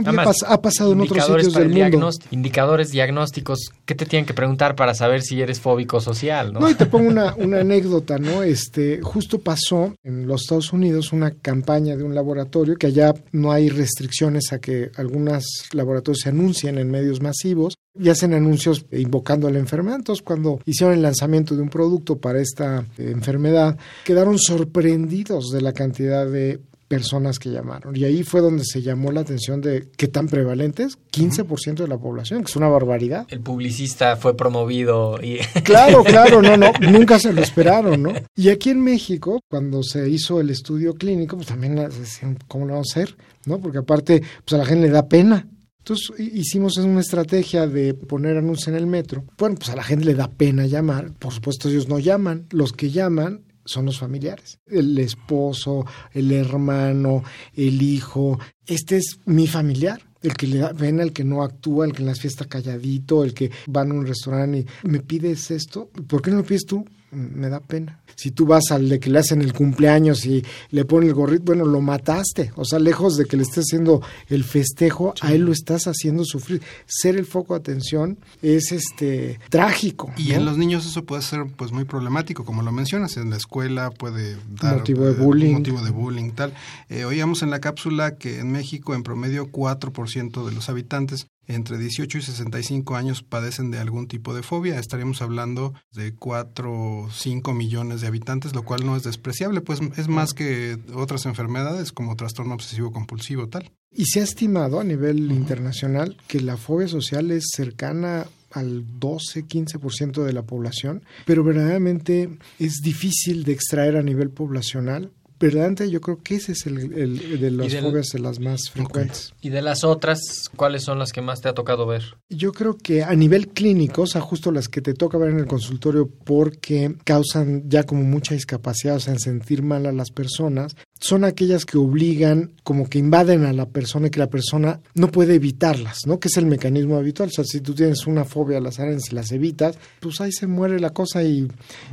Ha 0.46 0.62
pasado 0.62 0.92
en 0.92 1.00
otros 1.00 1.24
sitios 1.24 1.54
del 1.54 1.76
el 1.76 1.92
mundo. 1.92 2.10
Indicadores 2.30 2.90
diagnósticos, 2.90 3.70
¿qué 3.84 3.94
te 3.94 4.06
tienen 4.06 4.26
que 4.26 4.34
preguntar 4.34 4.76
para 4.76 4.94
saber 4.94 5.22
si 5.22 5.40
eres 5.40 5.60
fóbico 5.60 6.00
social? 6.00 6.52
¿no? 6.52 6.60
No, 6.60 6.70
y 6.70 6.74
te 6.74 6.86
pongo 6.86 7.08
una, 7.08 7.34
una 7.34 7.60
anécdota, 7.60 8.18
¿no? 8.18 8.42
Este, 8.42 9.00
justo 9.02 9.38
pasó 9.38 9.94
en 10.02 10.26
los 10.26 10.42
Estados 10.42 10.72
Unidos 10.72 11.12
una 11.12 11.30
campaña 11.32 11.96
de 11.96 12.02
un 12.02 12.14
laboratorio, 12.14 12.76
que 12.76 12.88
allá 12.88 13.14
no 13.32 13.52
hay 13.52 13.68
restricciones 13.68 14.52
a 14.52 14.58
que 14.58 14.90
algunos 14.96 15.44
laboratorios 15.72 16.20
se 16.20 16.30
anuncien 16.30 16.78
en 16.78 16.90
medios 16.90 17.20
masivos 17.20 17.76
y 17.98 18.08
hacen 18.08 18.34
anuncios 18.34 18.84
invocando 18.92 19.46
a 19.46 19.50
la 19.50 19.58
enfermedad. 19.58 19.98
Entonces, 19.98 20.24
cuando 20.24 20.60
hicieron 20.64 20.94
el 20.94 21.02
lanzamiento 21.02 21.54
de 21.54 21.62
un 21.62 21.68
producto 21.68 22.16
para 22.16 22.40
esta 22.40 22.84
eh, 22.98 23.10
enfermedad, 23.10 23.76
quedaron 24.04 24.38
sorprendidos 24.38 25.50
de 25.50 25.60
la 25.60 25.72
cantidad 25.72 26.26
de 26.26 26.60
personas 26.94 27.38
que 27.38 27.50
llamaron. 27.50 27.96
Y 27.96 28.04
ahí 28.04 28.22
fue 28.22 28.40
donde 28.40 28.64
se 28.64 28.82
llamó 28.82 29.10
la 29.12 29.20
atención 29.22 29.60
de 29.60 29.88
qué 29.96 30.08
tan 30.08 30.28
prevalentes, 30.28 30.98
15% 31.12 31.74
de 31.82 31.88
la 31.88 31.98
población, 31.98 32.42
que 32.42 32.50
es 32.50 32.56
una 32.56 32.68
barbaridad. 32.68 33.26
El 33.30 33.40
publicista 33.40 34.16
fue 34.16 34.36
promovido 34.36 35.18
y 35.22 35.38
Claro, 35.64 36.04
claro, 36.04 36.40
no, 36.42 36.56
no, 36.56 36.72
nunca 36.80 37.18
se 37.18 37.32
lo 37.32 37.42
esperaron, 37.42 38.02
¿no? 38.02 38.12
Y 38.36 38.48
aquí 38.50 38.70
en 38.70 38.80
México, 38.82 39.40
cuando 39.50 39.82
se 39.82 40.08
hizo 40.08 40.40
el 40.40 40.50
estudio 40.50 40.94
clínico, 40.94 41.36
pues 41.36 41.48
también 41.48 41.74
decían, 41.76 42.38
¿cómo 42.48 42.66
lo 42.66 42.74
vamos 42.74 42.88
a 42.96 43.00
hacer? 43.00 43.16
¿No? 43.46 43.58
Porque 43.60 43.78
aparte, 43.78 44.22
pues 44.44 44.54
a 44.54 44.58
la 44.58 44.66
gente 44.66 44.86
le 44.86 44.92
da 44.92 45.06
pena. 45.08 45.46
Entonces 45.78 46.12
hi- 46.18 46.30
hicimos 46.40 46.76
una 46.78 47.00
estrategia 47.00 47.66
de 47.66 47.92
poner 47.94 48.36
anuncios 48.38 48.68
en 48.68 48.76
el 48.76 48.86
metro. 48.86 49.24
Bueno, 49.36 49.56
pues 49.56 49.68
a 49.70 49.76
la 49.76 49.82
gente 49.82 50.04
le 50.06 50.14
da 50.14 50.28
pena 50.30 50.64
llamar. 50.66 51.10
Por 51.18 51.32
supuesto, 51.32 51.68
ellos 51.68 51.88
no 51.88 51.98
llaman. 51.98 52.46
Los 52.50 52.72
que 52.72 52.90
llaman 52.90 53.42
son 53.64 53.86
los 53.86 53.98
familiares. 53.98 54.58
El 54.66 54.98
esposo, 54.98 55.86
el 56.12 56.32
hermano, 56.32 57.22
el 57.54 57.80
hijo. 57.82 58.38
Este 58.66 58.96
es 58.96 59.18
mi 59.26 59.46
familiar. 59.46 60.00
El 60.22 60.34
que 60.34 60.46
le 60.46 60.58
da 60.58 60.72
pena, 60.72 61.02
el 61.02 61.12
que 61.12 61.22
no 61.22 61.42
actúa, 61.42 61.84
el 61.84 61.92
que 61.92 62.00
en 62.00 62.06
las 62.06 62.20
fiestas 62.20 62.46
calladito, 62.46 63.24
el 63.24 63.34
que 63.34 63.50
va 63.74 63.82
a 63.82 63.84
un 63.84 64.06
restaurante 64.06 64.66
y 64.82 64.88
me 64.88 65.00
pides 65.00 65.50
esto. 65.50 65.90
¿Por 66.08 66.22
qué 66.22 66.30
no 66.30 66.38
lo 66.38 66.44
pides 66.44 66.64
tú? 66.64 66.84
Me 67.14 67.48
da 67.48 67.60
pena. 67.60 68.00
Si 68.16 68.30
tú 68.30 68.46
vas 68.46 68.70
al 68.70 68.88
de 68.88 69.00
que 69.00 69.10
le 69.10 69.18
hacen 69.18 69.42
el 69.42 69.52
cumpleaños 69.52 70.24
y 70.26 70.44
le 70.70 70.84
ponen 70.84 71.08
el 71.08 71.14
gorrito, 71.14 71.44
bueno, 71.46 71.64
lo 71.64 71.80
mataste. 71.80 72.52
O 72.56 72.64
sea, 72.64 72.78
lejos 72.78 73.16
de 73.16 73.24
que 73.24 73.36
le 73.36 73.42
estés 73.42 73.64
haciendo 73.64 74.02
el 74.28 74.44
festejo, 74.44 75.14
a 75.20 75.32
él 75.32 75.42
lo 75.42 75.52
estás 75.52 75.86
haciendo 75.86 76.24
sufrir. 76.24 76.62
Ser 76.86 77.16
el 77.16 77.26
foco 77.26 77.54
de 77.54 77.60
atención 77.60 78.18
es 78.42 78.72
este 78.72 79.40
trágico. 79.50 80.12
Y 80.16 80.28
¿no? 80.28 80.34
en 80.36 80.44
los 80.44 80.58
niños 80.58 80.86
eso 80.86 81.04
puede 81.04 81.22
ser 81.22 81.46
pues 81.56 81.72
muy 81.72 81.84
problemático, 81.84 82.44
como 82.44 82.62
lo 82.62 82.72
mencionas, 82.72 83.16
en 83.16 83.30
la 83.30 83.36
escuela 83.36 83.90
puede 83.90 84.36
dar 84.60 84.78
Motivo 84.78 85.06
de 85.06 85.12
eh, 85.12 85.14
bullying. 85.14 85.52
motivo 85.54 85.82
de 85.82 85.90
bullying 85.90 86.30
tal. 86.30 86.54
Eh, 86.88 87.04
oíamos 87.04 87.42
en 87.42 87.50
la 87.50 87.60
cápsula 87.60 88.16
que 88.16 88.40
en 88.40 88.52
México 88.52 88.94
en 88.94 89.02
promedio 89.02 89.50
4% 89.50 90.46
de 90.46 90.52
los 90.52 90.68
habitantes 90.68 91.26
entre 91.46 91.78
18 91.78 92.18
y 92.18 92.22
65 92.22 92.96
años 92.96 93.22
padecen 93.22 93.70
de 93.70 93.78
algún 93.78 94.08
tipo 94.08 94.34
de 94.34 94.42
fobia. 94.42 94.78
Estaríamos 94.78 95.22
hablando 95.22 95.74
de 95.92 96.14
4 96.14 96.72
o 96.72 97.10
5 97.10 97.54
millones 97.54 98.00
de 98.00 98.06
habitantes, 98.06 98.54
lo 98.54 98.64
cual 98.64 98.84
no 98.84 98.96
es 98.96 99.02
despreciable, 99.02 99.60
pues 99.60 99.80
es 99.96 100.08
más 100.08 100.32
que 100.32 100.78
otras 100.94 101.26
enfermedades 101.26 101.92
como 101.92 102.16
trastorno 102.16 102.54
obsesivo 102.54 102.92
compulsivo 102.92 103.48
tal. 103.48 103.70
Y 103.90 104.06
se 104.06 104.20
ha 104.20 104.24
estimado 104.24 104.80
a 104.80 104.84
nivel 104.84 105.30
internacional 105.30 106.16
que 106.26 106.40
la 106.40 106.56
fobia 106.56 106.88
social 106.88 107.30
es 107.30 107.44
cercana 107.54 108.26
al 108.50 108.84
12-15% 108.98 110.24
de 110.24 110.32
la 110.32 110.42
población, 110.42 111.04
pero 111.26 111.44
verdaderamente 111.44 112.38
es 112.58 112.80
difícil 112.82 113.44
de 113.44 113.52
extraer 113.52 113.96
a 113.96 114.02
nivel 114.02 114.30
poblacional. 114.30 115.12
Verdaderamente 115.44 115.90
yo 115.90 116.00
creo 116.00 116.22
que 116.22 116.36
ese 116.36 116.52
es 116.52 116.66
el, 116.66 116.78
el- 116.94 117.40
de 117.40 117.50
las 117.50 117.70
del- 117.70 117.82
fobias 117.84 118.06
de 118.12 118.18
las 118.18 118.40
más 118.40 118.70
frecuentes. 118.70 119.32
Y 119.42 119.50
de 119.50 119.60
las 119.60 119.84
otras, 119.84 120.20
¿cuáles 120.56 120.82
son 120.84 120.98
las 120.98 121.12
que 121.12 121.20
más 121.20 121.40
te 121.42 121.48
ha 121.48 121.52
tocado 121.52 121.86
ver? 121.86 122.02
Yo 122.30 122.52
creo 122.52 122.78
que 122.78 123.02
a 123.02 123.14
nivel 123.14 123.48
clínico, 123.48 124.02
o 124.02 124.06
sea, 124.06 124.20
justo 124.22 124.50
las 124.52 124.68
que 124.68 124.80
te 124.80 124.94
toca 124.94 125.18
ver 125.18 125.30
en 125.30 125.38
el 125.40 125.46
consultorio 125.46 126.08
porque 126.08 126.96
causan 127.04 127.68
ya 127.68 127.84
como 127.84 128.02
mucha 128.04 128.34
discapacidad, 128.34 128.96
o 128.96 129.00
sea, 129.00 129.12
en 129.12 129.20
sentir 129.20 129.62
mal 129.62 129.84
a 129.86 129.92
las 129.92 130.10
personas, 130.10 130.76
son 131.00 131.24
aquellas 131.24 131.64
que 131.64 131.76
obligan, 131.76 132.52
como 132.62 132.88
que 132.88 132.98
invaden 132.98 133.44
a 133.44 133.52
la 133.52 133.66
persona 133.66 134.06
y 134.06 134.10
que 134.10 134.20
la 134.20 134.30
persona 134.30 134.80
no 134.94 135.08
puede 135.08 135.34
evitarlas, 135.34 135.98
¿no? 136.06 136.18
Que 136.18 136.28
es 136.28 136.36
el 136.36 136.46
mecanismo 136.46 136.96
habitual. 136.96 137.28
O 137.28 137.32
sea, 137.32 137.44
si 137.44 137.60
tú 137.60 137.74
tienes 137.74 138.06
una 138.06 138.24
fobia 138.24 138.58
a 138.58 138.60
las 138.60 138.78
arañas 138.80 139.10
y 139.10 139.14
las 139.14 139.30
evitas, 139.32 139.76
pues 140.00 140.20
ahí 140.20 140.32
se 140.32 140.46
muere 140.46 140.80
la 140.80 140.90
cosa 140.90 141.22
y, 141.22 141.48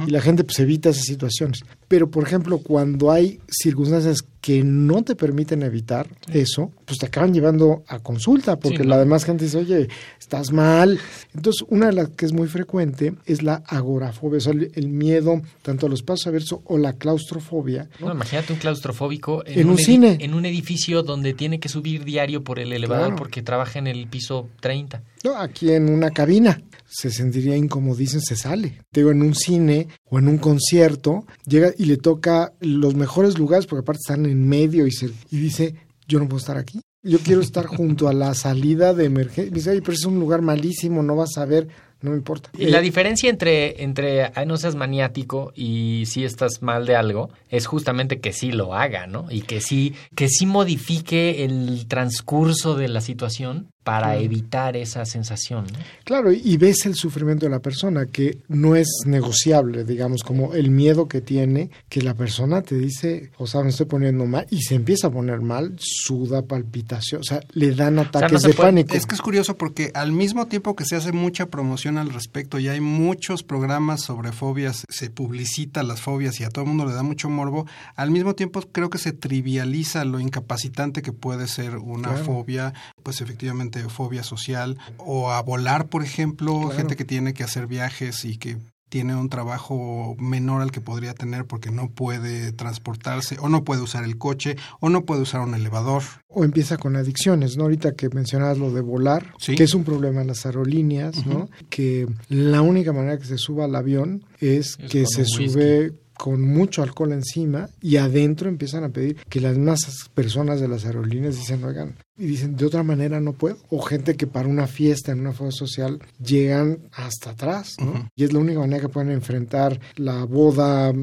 y 0.05 0.11
la 0.11 0.21
gente 0.21 0.43
pues 0.43 0.59
evita 0.59 0.89
esas 0.89 1.05
situaciones. 1.05 1.61
Pero, 1.87 2.09
por 2.09 2.23
ejemplo, 2.23 2.59
cuando 2.59 3.11
hay 3.11 3.39
circunstancias 3.49 4.23
que 4.41 4.63
no 4.63 5.03
te 5.03 5.15
permiten 5.15 5.61
evitar 5.61 6.07
eso, 6.33 6.71
pues 6.85 6.97
te 6.97 7.05
acaban 7.05 7.31
llevando 7.31 7.83
a 7.87 7.99
consulta, 7.99 8.57
porque 8.59 8.77
Sí, 8.79 8.83
¿no? 8.83 8.89
la 8.89 8.97
demás 8.97 9.23
gente 9.23 9.45
dice, 9.45 9.59
oye, 9.59 9.87
estás 10.19 10.51
mal. 10.51 10.99
Entonces, 11.35 11.63
una 11.69 11.85
de 11.85 11.93
las 11.93 12.09
que 12.09 12.25
es 12.25 12.33
muy 12.33 12.47
frecuente 12.47 13.13
es 13.27 13.43
la 13.43 13.61
agorafobia, 13.67 14.37
o 14.37 14.41
sea, 14.41 14.53
el, 14.53 14.87
miedo 14.89 15.41
tanto 15.61 15.85
a 15.85 15.89
los 15.89 16.01
pasos 16.01 16.25
abiertos 16.25 16.59
o 16.65 16.77
la 16.79 16.93
claustrofobia. 16.93 17.87
¿no? 17.99 18.07
No, 18.07 18.13
imagínate 18.15 18.51
un 18.51 18.57
claustrofóbico 18.59 19.45
en, 19.45 19.59
En 19.59 19.69
un 19.69 19.77
cine. 19.77 20.17
en 20.21 20.33
un 20.33 20.45
edificio 20.47 21.03
donde 21.03 21.33
tiene 21.33 21.59
que 21.59 21.69
subir 21.69 22.03
diario 22.03 22.43
por 22.43 22.57
el 22.57 22.73
elevador 22.73 23.05
Claro. 23.09 23.17
porque 23.17 23.43
trabaja 23.43 23.77
en 23.77 23.85
el 23.87 24.07
piso 24.07 24.49
30. 24.59 25.03
No, 25.23 25.37
aquí 25.37 25.71
en 25.71 25.89
una 25.89 26.11
cabina 26.11 26.61
se 26.87 27.09
sentiría 27.11 27.55
incomodísimo, 27.55 28.21
se 28.21 28.35
sale. 28.35 28.79
Te 28.91 29.01
digo, 29.01 29.11
en 29.11 29.21
un 29.21 29.35
cine 29.35 29.87
o 30.09 30.19
en 30.19 30.27
un 30.27 30.37
concierto, 30.37 31.25
llega 31.45 31.71
y 31.77 31.85
le 31.85 31.97
toca 31.97 32.53
los 32.59 32.95
mejores 32.95 33.37
lugares, 33.37 33.65
porque 33.65 33.81
aparte 33.81 33.99
están 34.03 34.25
en 34.25 34.47
medio 34.47 34.85
y, 34.87 34.91
se, 34.91 35.09
y 35.29 35.37
dice, 35.37 35.75
yo 36.07 36.19
no 36.19 36.25
puedo 36.27 36.39
estar 36.39 36.57
aquí. 36.57 36.81
Yo 37.03 37.19
quiero 37.19 37.41
estar 37.41 37.65
junto 37.65 38.07
a 38.09 38.13
la 38.13 38.33
salida 38.35 38.93
de 38.93 39.05
emergencia. 39.05 39.51
Dice, 39.53 39.81
pero 39.81 39.93
es 39.93 40.05
un 40.05 40.19
lugar 40.19 40.41
malísimo, 40.41 41.01
no 41.01 41.15
vas 41.15 41.35
a 41.37 41.45
ver, 41.45 41.67
no 42.01 42.11
me 42.11 42.17
importa. 42.17 42.51
Y 42.57 42.65
la 42.65 42.79
diferencia 42.79 43.27
entre, 43.29 43.81
entre 43.83 44.25
"Ay, 44.35 44.45
no 44.45 44.57
seas 44.57 44.75
maniático 44.75 45.51
y 45.55 46.03
si 46.05 46.23
estás 46.25 46.61
mal 46.61 46.85
de 46.85 46.95
algo 46.95 47.29
es 47.49 47.65
justamente 47.65 48.19
que 48.19 48.33
sí 48.33 48.51
lo 48.51 48.75
haga, 48.75 49.07
¿no? 49.07 49.25
Y 49.31 49.41
que 49.41 49.61
sí, 49.61 49.95
que 50.15 50.27
sí 50.29 50.45
modifique 50.45 51.43
el 51.43 51.87
transcurso 51.87 52.75
de 52.75 52.87
la 52.87 53.01
situación 53.01 53.69
para 53.83 54.07
Claro. 54.09 54.21
evitar 54.21 54.77
esa 54.77 55.05
sensación, 55.05 55.65
¿no? 55.71 55.79
Claro, 56.03 56.31
y 56.31 56.57
ves 56.57 56.85
el 56.85 56.93
sufrimiento 56.95 57.47
de 57.47 57.49
la 57.51 57.59
persona, 57.59 58.05
que 58.05 58.37
no 58.47 58.75
es 58.75 58.87
negociable, 59.05 59.83
digamos, 59.85 60.21
como 60.23 60.53
el 60.53 60.69
miedo 60.69 61.07
que 61.07 61.19
tiene, 61.21 61.71
que 61.89 62.01
la 62.01 62.13
persona 62.13 62.61
te 62.61 62.75
dice, 62.75 63.31
o 63.37 63.47
sea, 63.47 63.61
me 63.63 63.69
estoy 63.69 63.87
poniendo 63.87 64.25
mal, 64.27 64.45
y 64.51 64.61
se 64.61 64.75
empieza 64.75 65.07
a 65.07 65.11
poner 65.11 65.41
mal, 65.41 65.73
suda, 65.79 66.43
palpitación, 66.43 67.21
o 67.21 67.23
sea, 67.23 67.41
le 67.53 67.71
dan 67.73 67.97
ataques 67.97 68.31
no 68.43 68.47
de 68.49 68.53
puede- 68.53 68.67
pánico. 68.69 68.95
Es 68.95 69.05
que 69.07 69.15
es 69.15 69.21
curioso 69.21 69.57
porque 69.57 69.91
al 69.95 70.11
mismo 70.11 70.45
tiempo 70.47 70.75
que 70.75 70.85
se 70.85 70.95
hace 70.95 71.11
mucha 71.11 71.47
promoción 71.47 71.97
al 71.97 72.11
respecto 72.13 72.59
y 72.59 72.67
hay 72.67 72.81
muchos 72.81 73.41
programas 73.43 74.01
sobre 74.01 74.31
fobias, 74.31 74.85
se 74.89 75.09
publicita 75.09 75.81
las 75.83 76.01
fobias 76.01 76.39
y 76.39 76.43
a 76.43 76.49
todo 76.49 76.63
el 76.65 76.69
mundo 76.69 76.85
le 76.85 76.93
da 76.93 77.01
mucho 77.03 77.29
morbo, 77.29 77.65
al 77.95 78.11
mismo 78.11 78.35
tiempo 78.35 78.61
creo 78.71 78.89
que 78.91 78.97
se 78.99 79.11
trivializa 79.11 80.05
lo 80.05 80.19
incapacitante 80.19 81.01
que 81.01 81.13
puede 81.13 81.47
ser 81.47 81.77
una 81.77 82.09
Claro. 82.09 82.25
fobia, 82.25 82.73
pues 83.03 83.21
efectivamente 83.21 83.70
fobia 83.79 84.23
social 84.23 84.77
o 84.97 85.31
a 85.31 85.41
volar, 85.41 85.87
por 85.87 86.03
ejemplo, 86.03 86.59
Claro. 86.59 86.71
gente 86.77 86.95
que 86.95 87.05
tiene 87.05 87.33
que 87.33 87.43
hacer 87.43 87.67
viajes 87.67 88.25
y 88.25 88.37
que 88.37 88.57
tiene 88.89 89.15
un 89.15 89.29
trabajo 89.29 90.17
menor 90.19 90.61
al 90.61 90.71
que 90.71 90.81
podría 90.81 91.13
tener 91.13 91.45
porque 91.45 91.71
no 91.71 91.89
puede 91.89 92.51
transportarse 92.51 93.37
o 93.39 93.47
no 93.47 93.63
puede 93.63 93.81
usar 93.81 94.03
el 94.03 94.17
coche 94.17 94.57
o 94.81 94.89
no 94.89 95.05
puede 95.05 95.21
usar 95.21 95.39
un 95.39 95.53
elevador. 95.55 96.03
O 96.27 96.43
empieza 96.43 96.75
con 96.77 96.97
adicciones, 96.97 97.55
¿no? 97.55 97.63
Ahorita 97.63 97.93
que 97.93 98.09
mencionabas 98.09 98.57
lo 98.57 98.69
de 98.71 98.81
volar, 98.81 99.33
Sí. 99.39 99.55
que 99.55 99.63
es 99.63 99.73
un 99.75 99.85
problema 99.85 100.19
en 100.21 100.27
las 100.27 100.45
aerolíneas, 100.45 101.25
¿no? 101.25 101.49
Que 101.69 102.05
la 102.27 102.61
única 102.61 102.91
manera 102.91 103.17
que 103.17 103.23
se 103.25 103.37
suba 103.37 103.63
al 103.63 103.75
avión 103.77 104.25
es, 104.41 104.75
Es 104.77 104.91
que 104.91 105.05
se 105.05 105.21
whisky. 105.21 105.95
Con 106.21 106.39
mucho 106.39 106.83
alcohol 106.83 107.13
encima 107.13 107.67
y 107.81 107.97
adentro 107.97 108.47
empiezan 108.47 108.83
a 108.83 108.89
pedir 108.89 109.15
que 109.27 109.41
las 109.41 109.57
masas 109.57 110.07
personas 110.13 110.61
de 110.61 110.67
las 110.67 110.85
aerolíneas 110.85 111.35
dicen, 111.35 111.63
oigan, 111.63 111.95
y 112.15 112.27
dicen, 112.27 112.55
de 112.55 112.63
otra 112.67 112.83
manera 112.83 113.19
no 113.19 113.33
puedo. 113.33 113.57
O 113.71 113.81
gente 113.81 114.15
que 114.15 114.27
para 114.27 114.47
una 114.47 114.67
fiesta, 114.67 115.11
en 115.11 115.21
una 115.21 115.33
foto 115.33 115.51
social, 115.51 115.99
llegan 116.23 116.77
hasta 116.93 117.31
atrás. 117.31 117.75
Y 118.15 118.23
es 118.23 118.33
la 118.33 118.37
única 118.39 118.59
manera 118.59 118.81
que 118.81 118.89
pueden 118.89 119.09
enfrentar 119.09 119.79
la 119.95 120.23
boda 120.25 120.93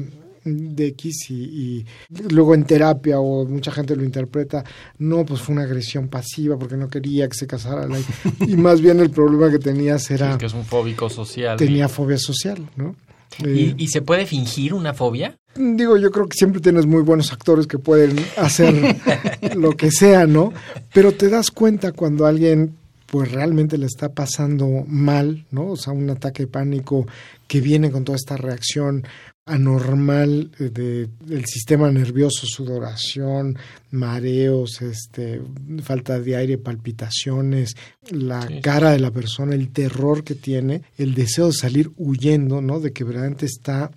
de 0.45 0.87
X 0.87 1.31
y, 1.31 1.35
y 1.35 1.85
luego 2.31 2.55
en 2.55 2.63
terapia 2.63 3.19
o 3.19 3.45
mucha 3.45 3.71
gente 3.73 3.97
lo 3.97 4.05
interpreta, 4.05 4.63
no, 4.99 5.25
pues 5.25 5.41
fue 5.41 5.53
una 5.53 5.63
agresión 5.65 6.07
pasiva 6.07 6.57
porque 6.57 6.77
no 6.77 6.87
quería 6.89 7.27
que 7.27 7.35
se 7.35 7.45
casara 7.45 7.85
la- 7.89 7.99
y 8.47 8.55
más 8.55 8.79
bien 8.79 9.01
el 9.01 9.09
problema 9.09 9.51
que 9.51 9.59
tenías 9.59 10.09
era, 10.09 10.31
Sí, 10.31 10.37
que 10.39 10.45
es 10.45 10.53
un 10.53 10.63
fóbico 10.63 11.09
social. 11.09 11.57
tenía 11.57 11.89
fobia 11.89 12.17
social, 12.17 12.69
¿no? 12.77 12.95
Eh, 13.43 13.75
¿Y, 13.77 13.83
y 13.83 13.87
se 13.87 14.01
puede 14.01 14.25
fingir 14.25 14.73
una 14.73 14.93
fobia? 14.93 15.37
Digo, 15.55 15.97
yo 15.97 16.11
creo 16.11 16.27
que 16.27 16.37
siempre 16.37 16.61
tienes 16.61 16.85
muy 16.85 17.01
buenos 17.01 17.33
actores 17.33 17.67
que 17.67 17.79
pueden 17.79 18.17
hacer 18.37 18.97
lo 19.55 19.71
que 19.71 19.91
sea, 19.91 20.25
¿no? 20.27 20.53
Pero 20.93 21.11
te 21.11 21.29
das 21.29 21.51
cuenta 21.51 21.91
cuando 21.91 22.25
alguien 22.25 22.75
pues 23.11 23.31
realmente 23.31 23.77
le 23.77 23.87
está 23.87 24.09
pasando 24.09 24.67
mal, 24.87 25.45
¿no? 25.51 25.71
O 25.71 25.75
sea, 25.75 25.93
un 25.93 26.09
ataque 26.09 26.43
de 26.43 26.47
pánico 26.47 27.07
que 27.47 27.59
viene 27.59 27.91
con 27.91 28.03
toda 28.03 28.15
esta 28.15 28.37
reacción 28.37 29.03
anormal 29.49 30.51
eh, 30.59 30.69
de, 30.69 31.09
del 31.25 31.45
sistema 31.45 31.91
nervioso, 31.91 32.45
sudoración, 32.45 33.57
mareos, 33.91 34.81
este, 34.81 35.41
falta 35.83 36.19
de 36.19 36.35
aire, 36.35 36.57
palpitaciones, 36.57 37.75
la 38.11 38.41
Sí. 38.47 38.61
cara 38.61 38.91
de 38.91 38.99
la 38.99 39.11
persona, 39.11 39.55
el 39.55 39.69
terror 39.71 40.23
que 40.23 40.35
tiene, 40.35 40.83
el 40.97 41.13
deseo 41.15 41.47
de 41.47 41.53
salir 41.53 41.91
huyendo, 41.97 42.61
¿no? 42.61 42.79
De 42.79 42.91
que 42.93 43.03
verdaderamente 43.03 43.45
está 43.45 43.91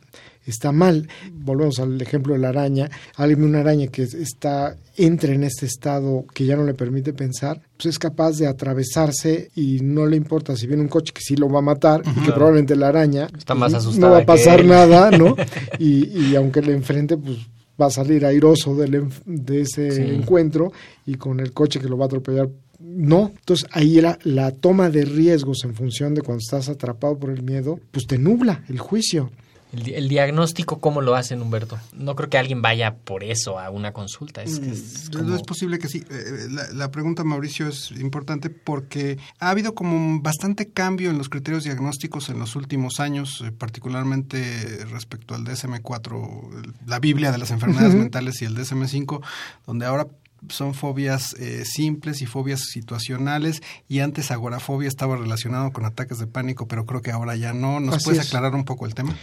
está 0.47 0.73
mal. 0.73 1.09
Volvemos 1.33 1.79
al 1.79 2.01
ejemplo 2.01 2.35
de 2.35 2.41
la 2.41 2.49
araña. 2.51 2.91
Alguien 3.17 3.45
una 3.45 3.61
araña 3.61 3.87
que 3.89 4.03
está 4.03 4.77
entra 4.97 5.33
en 5.33 5.43
este 5.45 5.65
estado 5.67 6.25
que 6.35 6.45
ya 6.45 6.55
no 6.57 6.65
le 6.65 6.75
permite 6.75 7.13
pensar, 7.15 7.61
pues 7.77 7.87
es 7.87 7.99
capaz 7.99 8.37
de 8.37 8.47
atravesarse 8.47 9.51
y 9.55 9.79
no 9.81 10.07
le 10.07 10.17
importa 10.17 10.55
si 10.57 10.67
viene 10.67 10.83
un 10.83 10.89
coche 10.89 11.13
que 11.15 11.23
sí 11.23 11.35
lo 11.37 11.49
va 11.49 11.61
a 11.61 11.63
matar 11.63 12.03
y 12.05 12.21
que 12.25 12.33
probablemente 12.33 12.77
la 12.77 12.89
araña 12.89 13.29
Está 13.37 13.55
más 13.55 13.73
asustada 13.75 14.07
no 14.09 14.13
va 14.13 14.19
a 14.21 14.27
pasar 14.27 14.65
nada, 14.65 15.11
¿no? 15.11 15.35
Y, 15.79 16.09
y 16.31 16.37
aunque 16.37 16.61
le 16.63 16.73
enfrente, 16.75 17.17
pues 17.17 17.39
va 17.81 17.87
a 17.87 17.91
salir 17.91 18.25
airoso 18.27 18.77
del 18.77 19.09
de 19.25 19.63
ese 19.63 19.91
Sí. 19.91 20.03
encuentro 20.03 20.73
y 21.07 21.15
con 21.15 21.41
el 21.41 21.53
coche 21.53 21.81
que 21.81 21.89
lo 21.89 21.97
va 21.97 22.05
a 22.05 22.07
atropellar. 22.07 22.49
No, 22.79 23.33
entonces 23.35 23.67
ahí 23.73 23.99
era 23.99 24.19
la 24.25 24.51
toma 24.51 24.91
de 24.91 25.05
riesgos 25.05 25.65
en 25.65 25.75
función 25.75 26.15
de 26.15 26.21
cuando 26.23 26.41
estás 26.41 26.69
atrapado 26.69 27.17
por 27.19 27.31
el 27.31 27.43
miedo, 27.43 27.79
pues 27.91 28.07
te 28.07 28.19
nubla 28.19 28.63
el 28.69 28.79
juicio. 28.79 29.31
El, 29.73 29.89
el 29.95 30.09
diagnóstico, 30.09 30.81
¿cómo 30.81 31.01
lo 31.01 31.15
hacen, 31.15 31.41
Humberto? 31.41 31.79
No 31.95 32.15
creo 32.15 32.29
que 32.29 32.37
alguien 32.37 32.61
vaya 32.61 32.95
por 32.95 33.25
eso 33.25 33.59
a 33.59 33.71
una 33.71 33.93
consulta. 33.93 34.43
Es, 34.43 34.61
que 34.61 34.71
es 34.71 35.11
No 35.11 35.21
como- 35.21 35.35
es 35.37 35.43
posible 35.43 35.79
que 35.79 35.89
sí. 35.89 36.05
Eh, 36.11 36.47
La, 36.51 36.71
la 36.73 36.91
pregunta, 36.91 37.25
Mauricio, 37.25 37.67
es 37.69 37.91
importante 37.93 38.51
porque 38.51 39.17
ha 39.39 39.49
habido 39.51 39.75
como 39.75 39.97
un 39.97 40.23
bastante 40.23 40.69
cambio 40.71 41.09
en 41.11 41.17
los 41.17 41.29
criterios 41.31 41.65
diagnósticos 41.65 42.29
en 42.29 42.39
los 42.39 42.55
últimos 42.55 43.01
años, 43.01 43.43
eh, 43.45 43.51
particularmente 43.51 44.85
respecto 44.91 45.35
al 45.35 45.45
DSM-4, 45.45 46.65
el- 46.65 46.75
la 46.87 46.99
Biblia 46.99 47.33
de 47.33 47.39
las 47.39 47.51
enfermedades 47.51 47.95
mentales 47.95 48.43
y 48.43 48.45
el 48.45 48.55
DSM-5, 48.57 49.23
donde 49.67 49.87
ahora 49.87 50.07
son 50.49 50.75
fobias 50.75 51.35
eh, 51.39 51.65
simples 51.65 52.21
y 52.21 52.27
fobias 52.27 52.61
situacionales 52.65 53.63
y 53.89 54.01
antes 54.01 54.31
agorafobia 54.33 54.89
estaba 54.89 55.17
relacionado 55.17 55.71
con 55.71 55.85
ataques 55.85 56.19
de 56.19 56.27
pánico, 56.27 56.67
pero 56.67 56.85
creo 56.85 57.01
que 57.01 57.13
ahora 57.13 57.37
ya 57.37 57.53
no. 57.53 57.79
¿Nos 57.81 57.95
Así 57.97 58.05
puedes 58.05 58.21
es. 58.21 58.27
aclarar 58.27 58.55
un 58.55 58.65
poco 58.65 58.85
el 58.87 58.95
tema? 58.95 59.17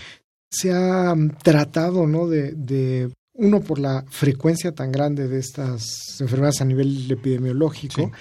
Se 0.49 0.71
ha 0.71 1.13
mm, 1.15 1.37
tratado, 1.43 2.07
¿no? 2.07 2.27
De, 2.27 2.53
de 2.53 3.11
uno 3.33 3.61
por 3.61 3.79
la 3.79 4.03
frecuencia 4.09 4.73
tan 4.73 4.91
grande 4.91 5.27
de 5.27 5.39
estas 5.39 6.19
enfermedades 6.19 6.61
a 6.61 6.65
nivel 6.65 7.09
epidemiológico 7.09 8.11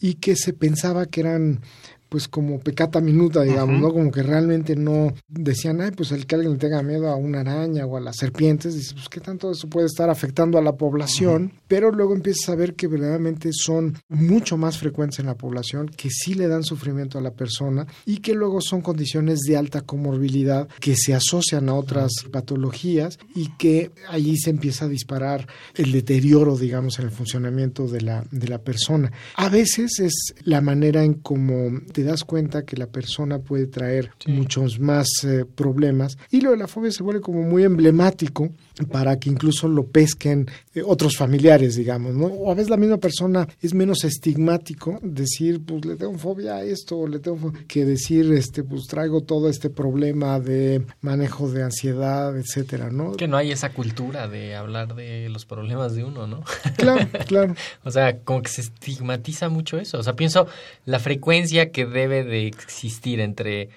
y 0.00 0.14
que 0.14 0.36
se 0.36 0.52
pensaba 0.52 1.06
que 1.06 1.20
eran 1.20 1.60
pues 2.08 2.28
como 2.28 2.58
pecata 2.60 3.00
minuta, 3.00 3.42
digamos, 3.42 3.80
¿no? 3.80 3.92
Como 3.92 4.10
que 4.10 4.22
realmente 4.22 4.76
no 4.76 5.12
decían, 5.28 5.80
ay, 5.80 5.90
pues 5.90 6.12
el 6.12 6.26
que 6.26 6.36
alguien 6.36 6.54
le 6.54 6.58
tenga 6.58 6.82
miedo 6.82 7.08
a 7.08 7.16
una 7.16 7.40
araña 7.40 7.86
o 7.86 7.96
a 7.96 8.00
las 8.00 8.16
serpientes, 8.16 8.74
dice, 8.74 8.94
pues 8.94 9.08
qué 9.08 9.20
tanto 9.20 9.50
eso 9.50 9.68
puede 9.68 9.86
estar 9.86 10.08
afectando 10.10 10.58
a 10.58 10.62
la 10.62 10.76
población, 10.76 11.52
pero 11.68 11.90
luego 11.90 12.14
empiezas 12.14 12.48
a 12.50 12.54
ver 12.54 12.74
que 12.74 12.86
verdaderamente 12.86 13.50
son 13.52 13.98
mucho 14.08 14.56
más 14.56 14.78
frecuentes 14.78 15.18
en 15.18 15.26
la 15.26 15.34
población, 15.34 15.88
que 15.88 16.10
sí 16.10 16.34
le 16.34 16.48
dan 16.48 16.64
sufrimiento 16.64 17.18
a 17.18 17.22
la 17.22 17.32
persona 17.32 17.86
y 18.04 18.18
que 18.18 18.34
luego 18.34 18.60
son 18.60 18.80
condiciones 18.80 19.40
de 19.40 19.56
alta 19.56 19.80
comorbilidad 19.80 20.68
que 20.80 20.94
se 20.96 21.14
asocian 21.14 21.68
a 21.68 21.74
otras 21.74 22.12
patologías 22.30 23.18
y 23.34 23.50
que 23.56 23.90
allí 24.08 24.36
se 24.36 24.50
empieza 24.50 24.84
a 24.84 24.88
disparar 24.88 25.46
el 25.74 25.92
deterioro, 25.92 26.56
digamos, 26.56 26.98
en 26.98 27.06
el 27.06 27.10
funcionamiento 27.10 27.88
de 27.88 28.00
la, 28.00 28.24
de 28.30 28.48
la 28.48 28.58
persona. 28.58 29.12
A 29.34 29.48
veces 29.48 29.98
es 30.00 30.34
la 30.42 30.60
manera 30.60 31.04
en 31.04 31.14
cómo 31.14 31.80
te 31.96 32.04
das 32.04 32.24
cuenta 32.24 32.66
que 32.66 32.76
la 32.76 32.88
persona 32.88 33.38
puede 33.38 33.68
traer 33.68 34.10
muchos 34.26 34.78
más 34.78 35.08
eh, 35.24 35.46
problemas 35.46 36.18
y 36.30 36.42
lo 36.42 36.50
de 36.50 36.58
la 36.58 36.68
fobia 36.68 36.90
se 36.90 37.02
vuelve 37.02 37.22
como 37.22 37.40
muy 37.40 37.64
emblemático 37.64 38.50
para 38.92 39.18
que 39.18 39.30
incluso 39.30 39.66
lo 39.66 39.86
pesquen 39.86 40.46
eh, 40.74 40.82
otros 40.84 41.16
familiares, 41.16 41.76
digamos, 41.76 42.14
¿no? 42.14 42.26
O 42.26 42.50
a 42.50 42.54
veces 42.54 42.68
la 42.68 42.76
misma 42.76 42.98
persona 42.98 43.48
es 43.62 43.72
menos 43.72 44.04
estigmático 44.04 44.98
decir, 45.00 45.62
pues 45.64 45.86
le 45.86 45.96
tengo 45.96 46.18
fobia 46.18 46.56
a 46.56 46.64
esto, 46.64 47.06
le 47.08 47.18
tengo 47.18 47.50
que 47.66 47.86
decir, 47.86 48.30
este, 48.34 48.62
pues 48.62 48.86
traigo 48.86 49.22
todo 49.22 49.48
este 49.48 49.70
problema 49.70 50.38
de 50.38 50.82
manejo 51.00 51.50
de 51.50 51.62
ansiedad, 51.62 52.36
etcétera, 52.36 52.90
¿no? 52.90 53.12
Que 53.12 53.26
no 53.26 53.38
hay 53.38 53.52
esa 53.52 53.72
cultura 53.72 54.28
de 54.28 54.54
hablar 54.54 54.94
de 54.94 55.30
los 55.30 55.46
problemas 55.46 55.94
de 55.94 56.04
uno, 56.04 56.26
¿no? 56.26 56.44
Claro, 56.76 57.08
claro. 57.26 57.54
o 57.84 57.90
sea, 57.90 58.18
como 58.18 58.42
que 58.42 58.50
se 58.50 58.60
estigmatiza 58.60 59.48
mucho 59.48 59.78
eso. 59.78 59.98
O 59.98 60.02
sea, 60.02 60.12
pienso 60.12 60.46
la 60.84 60.98
frecuencia 60.98 61.70
que 61.70 61.85
debe 61.86 62.24
de 62.24 62.46
existir 62.46 63.20
entre, 63.20 63.70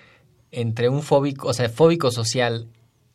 entre 0.52 0.90
un 0.90 1.02
fóbico, 1.02 1.48
o 1.48 1.54
sea, 1.54 1.70
fóbico 1.70 2.12
social, 2.12 2.68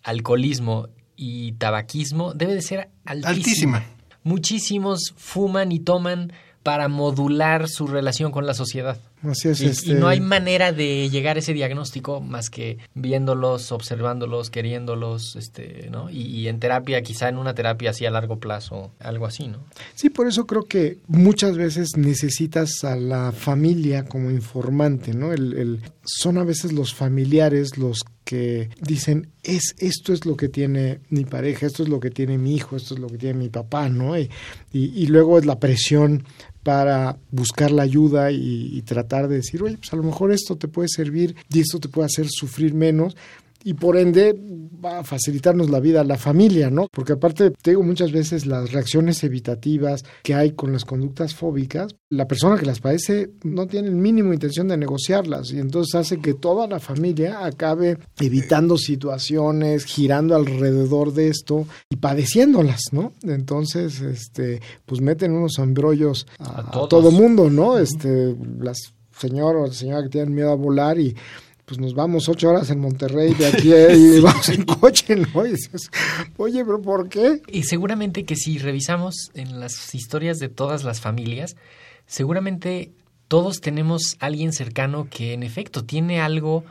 alcoholismo 0.02 0.88
y 1.16 1.52
tabaquismo 1.52 2.34
debe 2.34 2.54
de 2.54 2.62
ser 2.62 2.90
altísima. 3.04 3.28
Altísima. 3.30 3.84
Muchísimos 4.22 5.12
fuman 5.16 5.70
y 5.72 5.80
toman 5.80 6.32
para 6.64 6.88
modular 6.88 7.68
su 7.68 7.86
relación 7.86 8.32
con 8.32 8.46
la 8.46 8.54
sociedad. 8.54 8.98
Así 9.22 9.48
es. 9.48 9.60
Y, 9.60 9.66
este, 9.66 9.90
y 9.90 9.94
no 9.94 10.08
hay 10.08 10.20
manera 10.20 10.72
de 10.72 11.10
llegar 11.10 11.36
a 11.36 11.40
ese 11.40 11.52
diagnóstico 11.52 12.22
más 12.22 12.48
que 12.48 12.78
viéndolos, 12.94 13.70
observándolos, 13.70 14.48
queriéndolos, 14.48 15.36
este, 15.36 15.88
¿no? 15.90 16.08
Y, 16.10 16.22
y 16.22 16.48
en 16.48 16.60
terapia, 16.60 17.02
quizá 17.02 17.28
en 17.28 17.36
una 17.36 17.54
terapia 17.54 17.90
así 17.90 18.06
a 18.06 18.10
largo 18.10 18.38
plazo, 18.38 18.92
algo 18.98 19.26
así, 19.26 19.46
¿no? 19.46 19.58
Sí, 19.94 20.08
por 20.08 20.26
eso 20.26 20.46
creo 20.46 20.64
que 20.64 20.98
muchas 21.06 21.58
veces 21.58 21.98
necesitas 21.98 22.82
a 22.82 22.96
la 22.96 23.32
familia 23.32 24.06
como 24.06 24.30
informante, 24.30 25.12
¿no? 25.12 25.34
El, 25.34 25.52
el, 25.58 25.80
son 26.02 26.38
a 26.38 26.44
veces 26.44 26.72
los 26.72 26.94
familiares 26.94 27.76
los 27.76 28.04
que 28.24 28.70
dicen, 28.80 29.28
es 29.42 29.74
esto 29.78 30.14
es 30.14 30.24
lo 30.24 30.36
que 30.36 30.48
tiene 30.48 31.00
mi 31.10 31.26
pareja, 31.26 31.66
esto 31.66 31.82
es 31.82 31.90
lo 31.90 32.00
que 32.00 32.10
tiene 32.10 32.38
mi 32.38 32.54
hijo, 32.54 32.76
esto 32.76 32.94
es 32.94 33.00
lo 33.00 33.08
que 33.08 33.18
tiene 33.18 33.38
mi 33.38 33.50
papá, 33.50 33.90
¿no? 33.90 34.18
Y, 34.18 34.30
y, 34.72 34.84
y 34.94 35.06
luego 35.08 35.38
es 35.38 35.44
la 35.44 35.58
presión 35.58 36.24
para 36.64 37.18
buscar 37.30 37.70
la 37.70 37.82
ayuda 37.82 38.32
y, 38.32 38.70
y, 38.72 38.82
tratar 38.82 39.28
de 39.28 39.36
decir, 39.36 39.62
oye, 39.62 39.76
pues 39.76 39.92
a 39.92 39.96
lo 39.96 40.02
mejor 40.02 40.32
esto 40.32 40.56
te 40.56 40.66
puede 40.66 40.88
servir 40.88 41.36
y 41.52 41.60
esto 41.60 41.78
te 41.78 41.88
puede 41.88 42.06
hacer 42.06 42.26
sufrir 42.28 42.74
menos 42.74 43.16
y 43.64 43.74
por 43.74 43.96
ende 43.96 44.38
va 44.84 44.98
a 44.98 45.04
facilitarnos 45.04 45.70
la 45.70 45.80
vida 45.80 46.02
a 46.02 46.04
la 46.04 46.18
familia, 46.18 46.70
¿no? 46.70 46.88
Porque 46.92 47.14
aparte, 47.14 47.50
te 47.50 47.70
digo 47.70 47.82
muchas 47.82 48.12
veces 48.12 48.44
las 48.44 48.70
reacciones 48.70 49.24
evitativas 49.24 50.04
que 50.22 50.34
hay 50.34 50.52
con 50.52 50.72
las 50.72 50.84
conductas 50.84 51.34
fóbicas, 51.34 51.96
la 52.10 52.28
persona 52.28 52.58
que 52.58 52.66
las 52.66 52.80
padece 52.80 53.30
no 53.42 53.66
tiene 53.66 53.88
el 53.88 53.94
mínimo 53.94 54.34
intención 54.34 54.68
de 54.68 54.76
negociarlas 54.76 55.50
y 55.50 55.58
entonces 55.58 55.94
hace 55.94 56.18
que 56.18 56.34
toda 56.34 56.66
la 56.66 56.78
familia 56.78 57.44
acabe 57.44 57.98
evitando 58.20 58.76
situaciones, 58.76 59.86
girando 59.86 60.36
alrededor 60.36 61.14
de 61.14 61.28
esto 61.28 61.66
y 61.88 61.96
padeciéndolas, 61.96 62.92
¿no? 62.92 63.12
Entonces, 63.22 64.02
este, 64.02 64.60
pues 64.84 65.00
meten 65.00 65.32
unos 65.32 65.58
embrollos 65.58 66.26
a, 66.38 66.60
a, 66.60 66.84
a 66.84 66.88
todo 66.88 67.10
mundo, 67.10 67.48
¿no? 67.48 67.78
Este, 67.78 68.36
las 68.60 68.94
señor 69.18 69.56
o 69.56 69.72
señora 69.72 70.02
que 70.02 70.08
tienen 70.08 70.34
miedo 70.34 70.50
a 70.50 70.56
volar 70.56 70.98
y 70.98 71.14
pues 71.64 71.80
nos 71.80 71.94
vamos 71.94 72.28
ocho 72.28 72.50
horas 72.50 72.70
en 72.70 72.80
Monterrey 72.80 73.34
de 73.34 73.46
aquí 73.46 73.72
y 73.92 74.20
vamos 74.20 74.48
en 74.48 74.64
coche, 74.64 75.16
¿no? 75.16 75.46
Y 75.46 75.52
dices, 75.52 75.90
oye, 76.36 76.64
pero 76.64 76.80
¿por 76.80 77.08
qué? 77.08 77.42
Y 77.48 77.64
seguramente 77.64 78.24
que 78.24 78.36
si 78.36 78.58
revisamos 78.58 79.30
en 79.34 79.60
las 79.60 79.94
historias 79.94 80.38
de 80.38 80.48
todas 80.48 80.84
las 80.84 81.00
familias, 81.00 81.56
seguramente 82.06 82.92
todos 83.28 83.60
tenemos 83.60 84.16
alguien 84.20 84.52
cercano 84.52 85.08
que 85.08 85.32
en 85.32 85.42
efecto 85.42 85.84
tiene 85.84 86.20
algo 86.20 86.64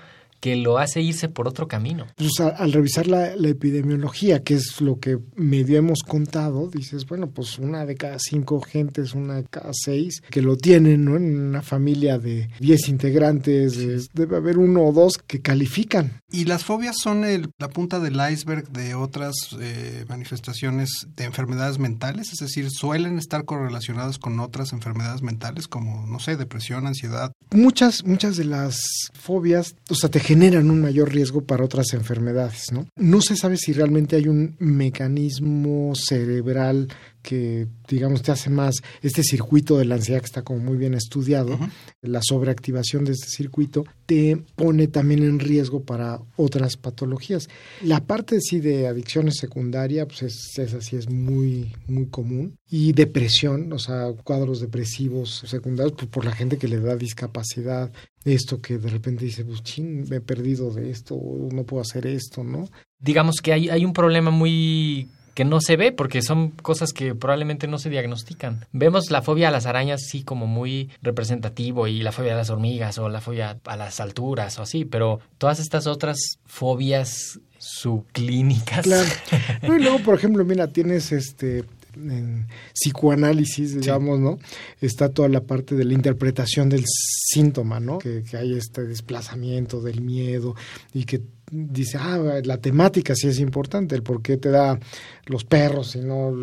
que 0.43 0.57
lo 0.57 0.77
hace 0.77 1.01
irse 1.01 1.29
por 1.29 1.47
otro 1.47 1.69
camino. 1.69 2.05
Pues 2.17 2.41
a, 2.41 2.49
al 2.49 2.73
revisar 2.73 3.07
la, 3.07 3.33
la, 3.37 3.47
epidemiología, 3.47 4.43
que 4.43 4.55
es 4.55 4.81
lo 4.81 4.99
que 4.99 5.17
medio 5.37 5.77
hemos 5.77 6.03
contado, 6.03 6.67
dices, 6.67 7.05
bueno, 7.05 7.29
pues 7.29 7.59
una 7.59 7.85
de 7.85 7.95
cada 7.95 8.19
cinco 8.19 8.59
gentes, 8.59 9.13
una 9.13 9.35
de 9.35 9.45
cada 9.45 9.71
seis 9.71 10.21
que 10.29 10.41
lo 10.41 10.57
tienen, 10.57 11.05
¿no? 11.05 11.15
En 11.15 11.39
una 11.39 11.61
familia 11.61 12.19
de 12.19 12.49
diez 12.59 12.89
integrantes, 12.89 14.09
debe 14.11 14.35
haber 14.35 14.57
uno 14.57 14.83
o 14.83 14.91
dos 14.91 15.17
que 15.17 15.39
califican. 15.39 16.19
Y 16.29 16.43
las 16.43 16.65
fobias 16.65 16.97
son 17.01 17.23
el, 17.23 17.49
la 17.57 17.69
punta 17.69 18.01
del 18.01 18.19
iceberg 18.29 18.69
de 18.69 18.95
otras 18.95 19.35
eh, 19.61 20.03
manifestaciones 20.09 21.07
de 21.15 21.23
enfermedades 21.23 21.79
mentales, 21.79 22.33
es 22.33 22.39
decir, 22.39 22.69
suelen 22.69 23.17
estar 23.17 23.45
correlacionadas 23.45 24.19
con 24.19 24.41
otras 24.41 24.73
enfermedades 24.73 25.21
mentales 25.21 25.69
como, 25.69 26.05
no 26.05 26.19
sé, 26.19 26.35
depresión, 26.35 26.85
ansiedad. 26.85 27.31
Muchas, 27.51 28.03
muchas 28.03 28.35
de 28.35 28.43
las 28.43 28.75
fobias, 29.13 29.75
o 29.89 29.95
sea, 29.95 30.09
te 30.09 30.19
generan 30.33 30.71
un 30.71 30.81
mayor 30.81 31.13
riesgo 31.13 31.41
para 31.41 31.63
otras 31.63 31.93
enfermedades, 31.93 32.71
¿no? 32.71 32.87
No 32.95 33.21
se 33.21 33.35
sabe 33.35 33.55
si 33.55 33.71
realmente 33.71 34.15
hay 34.15 34.27
un 34.27 34.55
mecanismo 34.57 35.93
cerebral 35.93 36.87
que, 37.23 37.67
digamos, 37.87 38.21
te 38.21 38.31
hace 38.31 38.49
más 38.49 38.75
este 39.01 39.23
circuito 39.23 39.77
de 39.77 39.85
la 39.85 39.95
ansiedad 39.95 40.19
que 40.19 40.27
está 40.27 40.43
como 40.43 40.59
muy 40.59 40.77
bien 40.77 40.93
estudiado, 40.93 41.53
uh 41.53 41.57
-huh. 41.57 41.71
la 42.01 42.21
sobreactivación 42.21 43.05
de 43.05 43.13
este 43.13 43.27
circuito 43.27 43.85
te 44.05 44.37
pone 44.55 44.87
también 44.87 45.23
en 45.23 45.39
riesgo 45.39 45.83
para 45.83 46.19
otras 46.35 46.77
patologías. 46.77 47.49
La 47.81 48.05
parte 48.05 48.39
sí 48.41 48.59
de 48.59 48.87
adicciones 48.87 49.37
secundaria, 49.37 50.05
pues 50.05 50.23
es, 50.23 50.59
es 50.59 50.73
así, 50.73 50.97
es 50.97 51.09
muy, 51.09 51.73
muy 51.87 52.07
común. 52.07 52.55
Y 52.69 52.91
depresión, 52.93 53.71
o 53.71 53.79
sea, 53.79 54.11
cuadros 54.23 54.59
depresivos 54.59 55.43
secundarios, 55.47 55.95
pues 55.97 56.09
por 56.09 56.25
la 56.25 56.33
gente 56.33 56.57
que 56.57 56.67
le 56.67 56.79
da 56.79 56.95
discapacidad, 56.95 57.91
esto 58.25 58.61
que 58.61 58.77
de 58.77 58.89
repente 58.89 59.25
dice, 59.25 59.45
pues 59.45 59.63
ching, 59.63 60.09
me 60.09 60.17
he 60.17 60.21
perdido 60.21 60.71
de 60.71 60.89
esto, 60.89 61.19
no 61.51 61.63
puedo 61.63 61.81
hacer 61.81 62.05
esto, 62.07 62.43
¿no? 62.43 62.69
Digamos 62.99 63.37
que 63.41 63.53
hay, 63.53 63.69
hay 63.69 63.85
un 63.85 63.93
problema 63.93 64.31
muy 64.31 65.07
que 65.33 65.45
no 65.45 65.61
se 65.61 65.77
ve 65.77 65.91
porque 65.91 66.21
son 66.21 66.49
cosas 66.51 66.93
que 66.93 67.15
probablemente 67.15 67.67
no 67.67 67.77
se 67.79 67.89
diagnostican. 67.89 68.65
Vemos 68.71 69.11
la 69.11 69.21
fobia 69.21 69.47
a 69.47 69.51
las 69.51 69.65
arañas 69.65 70.01
sí 70.07 70.23
como 70.23 70.47
muy 70.47 70.89
representativo 71.01 71.87
y 71.87 72.01
la 72.01 72.11
fobia 72.11 72.33
a 72.33 72.37
las 72.37 72.49
hormigas 72.49 72.97
o 72.97 73.09
la 73.09 73.21
fobia 73.21 73.57
a 73.65 73.77
las 73.77 73.99
alturas 73.99 74.59
o 74.59 74.63
así, 74.63 74.85
pero 74.85 75.19
todas 75.37 75.59
estas 75.59 75.87
otras 75.87 76.17
fobias 76.45 77.39
subclínicas. 77.57 78.83
Claro. 78.83 79.09
No, 79.63 79.77
y 79.77 79.81
luego, 79.81 79.99
por 79.99 80.15
ejemplo, 80.15 80.43
mira, 80.43 80.67
tienes 80.67 81.13
este 81.13 81.63
en 81.95 82.47
psicoanálisis, 82.73 83.79
digamos, 83.79 84.17
sí. 84.17 84.23
¿no? 84.23 84.39
Está 84.81 85.09
toda 85.09 85.29
la 85.29 85.41
parte 85.41 85.75
de 85.75 85.85
la 85.85 85.93
interpretación 85.93 86.69
del 86.69 86.83
síntoma, 86.85 87.79
¿no? 87.79 87.99
Que, 87.99 88.23
que, 88.23 88.37
hay 88.37 88.53
este 88.53 88.83
desplazamiento 88.83 89.81
del 89.81 90.01
miedo 90.01 90.55
y 90.93 91.05
que 91.05 91.21
dice, 91.53 91.97
ah, 91.99 92.41
la 92.43 92.57
temática 92.57 93.13
sí 93.15 93.27
es 93.27 93.39
importante, 93.39 93.95
el 93.95 94.01
por 94.03 94.21
qué 94.21 94.37
te 94.37 94.49
da 94.49 94.79
los 95.25 95.45
perros 95.45 95.95
y 95.95 95.99
no 95.99 96.33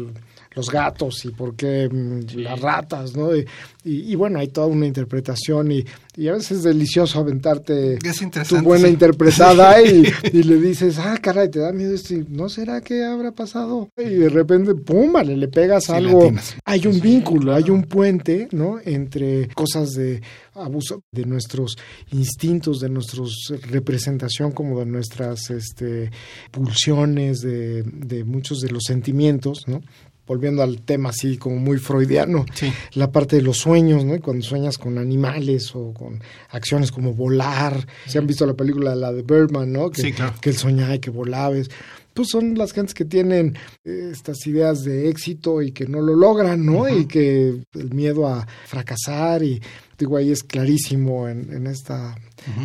los 0.52 0.68
gatos 0.70 1.24
y 1.24 1.30
por 1.30 1.54
qué 1.54 1.88
sí. 2.28 2.38
las 2.38 2.60
ratas, 2.60 3.16
¿no? 3.16 3.34
Y, 3.34 3.46
y, 3.84 4.12
y, 4.12 4.14
bueno, 4.16 4.38
hay 4.40 4.48
toda 4.48 4.66
una 4.66 4.86
interpretación 4.86 5.70
y, 5.70 5.84
y 6.16 6.28
a 6.28 6.32
veces 6.32 6.58
es 6.58 6.62
delicioso 6.64 7.20
aventarte 7.20 7.98
tu 8.48 8.60
buena 8.60 8.86
sí. 8.86 8.92
interpretada 8.92 9.80
y, 9.84 10.04
y, 10.32 10.42
le 10.42 10.56
dices, 10.56 10.98
ah, 10.98 11.16
caray, 11.22 11.50
te 11.50 11.60
da 11.60 11.72
miedo 11.72 11.94
esto, 11.94 12.14
¿no 12.28 12.48
será 12.48 12.80
que 12.80 13.04
habrá 13.04 13.32
pasado? 13.32 13.88
Y 13.96 14.10
de 14.10 14.28
repente, 14.28 14.74
pum, 14.74 15.12
vale, 15.12 15.36
le 15.36 15.48
pegas 15.48 15.84
sí, 15.84 15.92
algo. 15.92 16.24
Latinas. 16.24 16.56
Hay 16.64 16.86
un 16.86 17.00
vínculo, 17.00 17.54
hay 17.54 17.70
un 17.70 17.84
puente, 17.84 18.48
¿no? 18.50 18.78
Entre 18.84 19.48
cosas 19.48 19.92
de 19.92 20.20
abuso 20.54 21.04
de 21.12 21.24
nuestros 21.24 21.76
instintos, 22.10 22.80
de 22.80 22.88
nuestra 22.88 23.22
representación, 23.70 24.52
como 24.52 24.80
de 24.80 24.86
nuestras 24.86 25.48
este, 25.50 26.10
pulsiones, 26.50 27.40
de, 27.40 27.82
de 27.84 28.24
muchos 28.24 28.60
de 28.60 28.70
los 28.70 28.82
sentimientos, 28.84 29.64
¿no? 29.68 29.80
Volviendo 30.30 30.62
al 30.62 30.82
tema 30.82 31.08
así 31.08 31.36
como 31.38 31.56
muy 31.56 31.78
freudiano, 31.78 32.44
Sí. 32.54 32.72
la 32.92 33.10
parte 33.10 33.34
de 33.34 33.42
los 33.42 33.56
sueños, 33.58 34.04
¿no? 34.04 34.20
Cuando 34.20 34.44
sueñas 34.46 34.78
con 34.78 34.96
animales 34.96 35.72
o 35.74 35.92
con 35.92 36.22
acciones 36.50 36.92
como 36.92 37.14
volar. 37.14 37.84
Se 38.06 38.18
han 38.18 38.28
visto 38.28 38.46
la 38.46 38.54
película, 38.54 38.94
la 38.94 39.12
de 39.12 39.22
Birdman, 39.22 39.72
¿no? 39.72 39.90
Que, 39.90 40.02
Sí, 40.02 40.12
claro. 40.12 40.34
que 40.40 40.50
él 40.50 40.56
soñaba 40.56 40.94
y 40.94 41.00
que 41.00 41.10
volabas. 41.10 41.68
Pues 42.14 42.28
son 42.30 42.56
las 42.56 42.72
gentes 42.72 42.94
que 42.94 43.04
tienen 43.04 43.56
eh, 43.84 44.10
estas 44.12 44.46
ideas 44.46 44.82
de 44.84 45.08
éxito 45.08 45.62
y 45.62 45.72
que 45.72 45.86
no 45.86 46.00
lo 46.00 46.14
logran, 46.14 46.64
¿no? 46.64 46.88
Y 46.88 47.06
que 47.06 47.64
el 47.74 47.90
miedo 47.92 48.28
a 48.28 48.46
fracasar 48.66 49.42
y 49.42 49.60
digo 50.00 50.16
ahí 50.16 50.32
es 50.32 50.42
clarísimo 50.42 51.28
en, 51.28 51.52
en 51.52 51.66
esta 51.66 52.16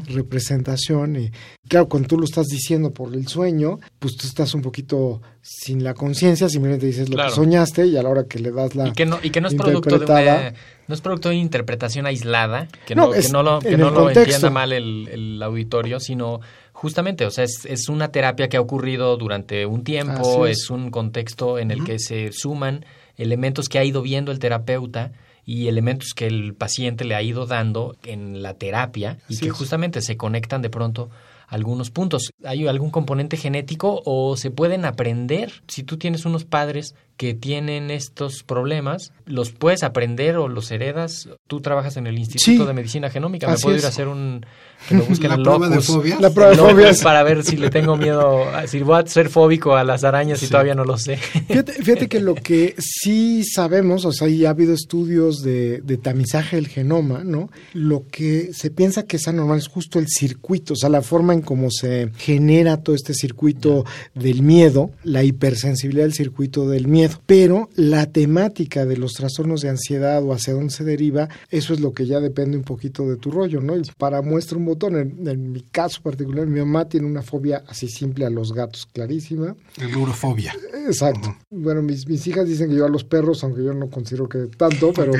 representación 0.07 1.15
y 1.17 1.31
claro, 1.67 1.87
cuando 1.87 2.07
tú 2.07 2.17
lo 2.17 2.25
estás 2.25 2.47
diciendo 2.47 2.91
por 2.91 3.13
el 3.13 3.27
sueño, 3.27 3.79
pues 3.99 4.15
tú 4.15 4.25
estás 4.27 4.53
un 4.53 4.61
poquito 4.61 5.21
sin 5.41 5.83
la 5.83 5.93
conciencia, 5.93 6.49
simplemente 6.49 6.85
dices 6.85 7.09
lo 7.09 7.15
Claro. 7.15 7.29
que 7.29 7.35
soñaste 7.35 7.85
y 7.87 7.97
a 7.97 8.03
la 8.03 8.09
hora 8.09 8.23
que 8.25 8.39
le 8.39 8.51
das 8.51 8.75
la 8.75 8.87
Y 8.87 8.93
que 8.93 9.05
no, 9.05 9.19
y 9.21 9.29
que 9.29 9.41
no 9.41 9.47
es 9.47 9.55
producto 9.55 9.99
de 9.99 10.05
una, 10.05 10.53
no 10.87 10.95
es 10.95 11.01
producto 11.01 11.29
de 11.29 11.35
una 11.35 11.41
interpretación 11.43 12.05
aislada, 12.05 12.67
que 12.85 12.95
No, 12.95 13.07
no, 13.07 13.13
es 13.13 13.27
que 13.27 13.31
no 13.33 13.43
lo, 13.43 13.59
que 13.59 13.77
no 13.77 13.91
lo 13.91 14.09
entienda 14.09 14.49
mal 14.49 14.71
el, 14.71 15.07
el 15.11 15.43
auditorio, 15.43 15.99
sino 15.99 16.39
justamente, 16.71 17.25
o 17.25 17.31
sea, 17.31 17.43
es, 17.43 17.65
es 17.65 17.89
una 17.89 18.09
terapia 18.09 18.47
que 18.49 18.57
ha 18.57 18.61
ocurrido 18.61 19.17
durante 19.17 19.65
un 19.65 19.83
tiempo, 19.83 20.45
es. 20.47 20.69
un 20.69 20.91
contexto 20.91 21.59
en 21.59 21.71
el 21.71 21.83
que 21.83 21.99
se 21.99 22.31
suman 22.31 22.85
elementos 23.17 23.69
que 23.69 23.79
ha 23.79 23.83
ido 23.83 24.01
viendo 24.01 24.31
el 24.31 24.39
terapeuta 24.39 25.11
y 25.45 25.67
elementos 25.67 26.13
que 26.13 26.27
el 26.27 26.53
paciente 26.55 27.05
le 27.05 27.15
ha 27.15 27.21
ido 27.21 27.45
dando 27.45 27.95
en 28.03 28.41
la 28.41 28.55
terapia 28.55 29.19
y 29.29 29.37
que 29.37 29.49
justamente 29.49 30.01
se 30.01 30.17
conectan 30.17 30.61
de 30.61 30.69
pronto 30.69 31.09
algunos 31.47 31.91
puntos. 31.91 32.31
¿Hay 32.43 32.67
algún 32.67 32.89
componente 32.89 33.37
genético 33.37 34.01
o 34.05 34.35
se 34.37 34.51
pueden 34.51 34.85
aprender? 34.85 35.63
Si 35.67 35.83
tú 35.83 35.97
tienes 35.97 36.25
unos 36.25 36.45
padres 36.45 36.95
que 37.17 37.33
tienen 37.33 37.91
estos 37.91 38.43
problemas, 38.43 39.13
¿los 39.25 39.51
puedes 39.51 39.83
aprender 39.83 40.35
o 40.35 40.49
los 40.49 40.69
heredas? 40.71 41.29
Tú 41.47 41.61
trabajas 41.61 41.95
en 41.95 42.07
el 42.07 42.17
Instituto 42.17 42.63
Sí. 42.63 42.67
de 42.67 42.73
Medicina 42.73 43.09
Genómica. 43.09 43.47
¿Me 43.47 43.57
puedo 43.57 43.75
es. 43.75 43.81
ir 43.83 43.85
a 43.85 43.89
hacer 43.89 44.07
un... 44.09 44.45
que 44.89 44.95
me 44.95 45.01
busquen 45.01 45.29
La 45.29 45.35
el 45.35 45.43
prueba 45.43 45.69
de 45.69 45.79
fobias. 45.79 46.19
La 46.19 46.29
prueba 46.31 46.51
de 46.51 46.57
Locus 46.57 46.71
fobias. 46.73 47.01
Para 47.01 47.23
ver 47.23 47.43
si 47.45 47.55
le 47.55 47.69
tengo 47.69 47.95
miedo, 47.95 48.43
si 48.67 48.81
voy 48.81 48.99
a 49.01 49.07
ser 49.07 49.29
fóbico 49.29 49.75
a 49.77 49.85
las 49.85 50.03
arañas 50.03 50.41
y 50.43 50.47
Sí. 50.47 50.51
todavía 50.51 50.75
no 50.75 50.83
lo 50.83 50.97
sé. 50.97 51.15
Fíjate, 51.15 51.71
fíjate 51.73 52.07
que 52.09 52.19
lo 52.19 52.35
que 52.35 52.75
sí 52.77 53.45
sabemos, 53.45 54.03
o 54.03 54.11
sea, 54.11 54.27
ya 54.27 54.49
ha 54.49 54.51
habido 54.51 54.73
estudios 54.73 55.41
de, 55.41 55.79
de 55.81 55.97
tamizaje 55.97 56.57
del 56.57 56.67
genoma, 56.67 57.23
¿no? 57.23 57.49
Lo 57.73 58.05
que 58.11 58.49
se 58.53 58.71
piensa 58.71 59.03
que 59.03 59.15
es 59.15 59.27
anormal 59.29 59.59
es 59.59 59.67
justo 59.69 59.99
el 59.99 60.07
circuito, 60.09 60.73
o 60.73 60.75
sea, 60.75 60.89
la 60.89 61.01
forma 61.01 61.33
en 61.33 61.41
cómo 61.41 61.69
se 61.71 62.11
genera 62.17 62.83
todo 62.83 62.93
este 62.93 63.13
circuito 63.13 63.85
del 64.13 64.41
miedo, 64.41 64.91
la 65.05 65.23
hipersensibilidad 65.23 66.03
del 66.03 66.13
circuito 66.13 66.67
del 66.67 66.87
miedo. 66.89 67.04
Pero 67.25 67.69
la 67.75 68.05
temática 68.05 68.85
de 68.85 68.97
los 68.97 69.13
trastornos 69.13 69.61
de 69.61 69.69
ansiedad 69.69 70.23
o 70.23 70.33
hacia 70.33 70.53
dónde 70.53 70.71
se 70.71 70.83
deriva, 70.83 71.29
eso 71.49 71.73
es 71.73 71.79
lo 71.79 71.93
que 71.93 72.05
ya 72.05 72.19
depende 72.19 72.57
un 72.57 72.63
poquito 72.63 73.07
de 73.07 73.17
tu 73.17 73.31
rollo, 73.31 73.61
¿no? 73.61 73.75
Y 73.77 73.81
para 73.97 74.21
muestra 74.21 74.57
un 74.57 74.65
botón, 74.65 74.95
en, 74.97 75.27
en 75.27 75.51
mi 75.51 75.61
caso 75.61 76.01
particular, 76.01 76.45
mi 76.47 76.59
mamá 76.59 76.85
tiene 76.87 77.07
una 77.07 77.21
fobia 77.21 77.63
así 77.67 77.87
simple 77.87 78.25
a 78.25 78.29
los 78.29 78.53
gatos, 78.53 78.87
clarísima. 78.91 79.55
El 79.81 79.95
urofobia. 79.95 80.53
Exacto. 80.87 81.35
Bueno, 81.49 81.81
mis, 81.81 82.07
mis 82.07 82.25
hijas 82.27 82.47
dicen 82.47 82.69
que 82.69 82.75
yo 82.75 82.85
a 82.85 82.89
los 82.89 83.03
perros, 83.03 83.43
aunque 83.43 83.63
yo 83.63 83.73
no 83.73 83.89
considero 83.89 84.27
que 84.29 84.47
tanto, 84.57 84.91
pero... 84.93 85.13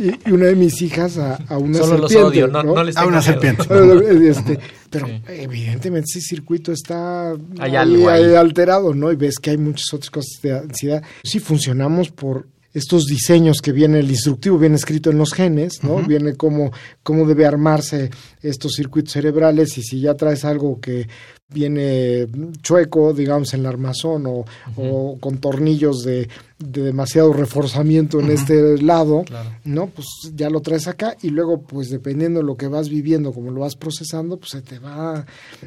Y, 0.00 0.28
y 0.28 0.32
una 0.32 0.46
de 0.46 0.56
mis 0.56 0.80
hijas 0.82 1.18
a, 1.18 1.36
a 1.48 1.58
una 1.58 1.78
Solo 1.78 1.98
los 1.98 2.10
serpiente, 2.12 2.44
odio, 2.44 2.48
no, 2.48 2.62
no 2.74 2.82
les 2.84 2.96
A 2.96 3.00
tengo 3.00 3.08
una 3.16 3.20
miedo. 3.20 3.32
serpiente. 3.32 4.28
Este, 4.28 4.58
pero 4.90 5.06
Sí. 5.06 5.22
evidentemente 5.28 6.06
ese 6.10 6.20
circuito 6.20 6.72
está 6.72 7.32
Hay 7.58 7.76
algo 7.76 8.08
ahí. 8.08 8.34
alterado, 8.34 8.94
¿no? 8.94 9.10
Y 9.12 9.16
ves 9.16 9.38
que 9.38 9.50
hay 9.50 9.58
muchas 9.58 9.92
otras 9.92 10.10
cosas 10.10 10.40
de 10.42 10.52
ansiedad. 10.58 11.02
Sí 11.24 11.40
funcionamos 11.40 12.10
por 12.10 12.46
estos 12.74 13.06
diseños 13.06 13.60
que 13.62 13.72
viene, 13.72 14.00
el 14.00 14.10
instructivo 14.10 14.58
viene 14.58 14.74
escrito 14.74 15.10
en 15.10 15.18
los 15.18 15.32
genes, 15.32 15.84
¿no? 15.84 16.02
Viene 16.02 16.34
cómo, 16.34 16.72
cómo 17.04 17.24
debe 17.24 17.46
armarse 17.46 18.10
estos 18.42 18.72
circuitos 18.72 19.12
cerebrales 19.12 19.78
y 19.78 19.82
si 19.82 20.00
ya 20.00 20.14
traes 20.14 20.44
algo 20.44 20.80
que 20.80 21.08
viene 21.48 22.26
chueco, 22.62 23.12
digamos, 23.12 23.54
en 23.54 23.60
el 23.60 23.66
armazón 23.66 24.26
o, 24.26 24.44
o 24.76 25.16
con 25.20 25.38
tornillos 25.38 26.02
de, 26.02 26.28
de 26.58 26.82
demasiado 26.82 27.32
reforzamiento 27.32 28.20
en 28.20 28.30
este 28.30 28.80
lado, 28.80 29.24
Claro. 29.24 29.50
¿no? 29.64 29.86
Pues 29.88 30.06
ya 30.34 30.48
lo 30.50 30.60
traes 30.60 30.86
acá 30.86 31.16
y 31.20 31.30
luego, 31.30 31.62
pues 31.62 31.90
dependiendo 31.90 32.40
de 32.40 32.46
lo 32.46 32.56
que 32.56 32.68
vas 32.68 32.88
viviendo, 32.88 33.32
como 33.32 33.50
lo 33.50 33.60
vas 33.60 33.74
procesando, 33.76 34.36
pues 34.38 34.50
se 34.52 34.62
te 34.62 34.78
va 34.78 35.26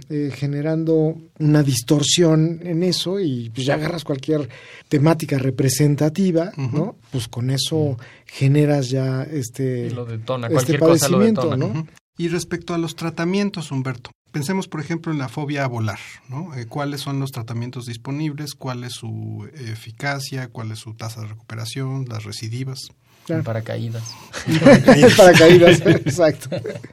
eh, 0.09 0.31
generando 0.33 1.17
una 1.39 1.61
distorsión 1.63 2.61
en 2.63 2.83
eso 2.83 3.19
y 3.19 3.49
pues 3.49 3.65
ya 3.67 3.73
agarras 3.75 4.03
cualquier 4.03 4.47
temática 4.87 5.37
representativa, 5.37 6.51
¿no? 6.57 6.95
Pues 7.11 7.27
con 7.27 7.49
eso 7.49 7.97
generas 8.25 8.89
ya 8.89 9.23
este, 9.23 9.87
Y 9.87 9.89
lo 9.89 10.05
detona, 10.05 10.47
este 10.47 10.53
cualquier 10.53 10.79
cosa 10.79 11.09
lo 11.09 11.17
padecimiento, 11.17 11.41
detona. 11.49 11.73
¿no? 11.73 11.87
Y 12.17 12.29
respecto 12.29 12.73
a 12.73 12.77
los 12.77 12.95
tratamientos, 12.95 13.71
Humberto, 13.71 14.09
pensemos 14.37 14.67
por 14.67 14.81
ejemplo 14.81 15.11
en 15.11 15.17
la 15.17 15.29
fobia 15.29 15.63
a 15.63 15.67
volar, 15.67 15.97
¿no? 16.29 16.53
Eh, 16.53 16.67
¿Cuáles 16.67 17.01
son 17.01 17.19
los 17.19 17.31
tratamientos 17.31 17.87
disponibles? 17.87 18.53
¿Cuál 18.53 18.83
es 18.83 18.93
su 18.93 19.49
eficacia? 19.55 20.47
¿Cuál 20.49 20.71
es 20.71 20.77
su 20.79 20.93
tasa 20.93 21.21
de 21.21 21.27
recuperación? 21.27 22.05
¿Las 22.07 22.23
recidivas? 22.23 22.89
Claro. 23.25 23.39
En 23.41 23.45
paracaídas. 23.45 24.03
paracaídas, 25.17 25.81
exacto. 25.81 26.49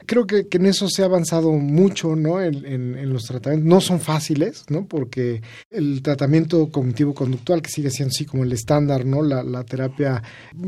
Creo 0.07 0.25
que, 0.25 0.47
que 0.47 0.57
en 0.57 0.65
eso 0.65 0.87
se 0.89 1.03
ha 1.03 1.05
avanzado 1.05 1.51
mucho, 1.51 2.15
¿no? 2.15 2.41
En, 2.41 2.65
en- 2.65 2.97
en 2.97 3.13
los 3.13 3.23
tratamientos. 3.25 3.69
No 3.69 3.79
son 3.79 3.99
fáciles, 3.99 4.65
¿no? 4.69 4.85
Porque 4.87 5.41
el 5.69 6.01
tratamiento 6.01 6.69
cognitivo-conductual, 6.71 7.61
que 7.61 7.69
sigue 7.69 7.91
siendo 7.91 8.09
así 8.09 8.25
como 8.25 8.43
el 8.43 8.51
estándar, 8.51 9.05
¿no? 9.05 9.21
La, 9.21 9.43
la 9.43 9.63
terapia, 9.63 10.23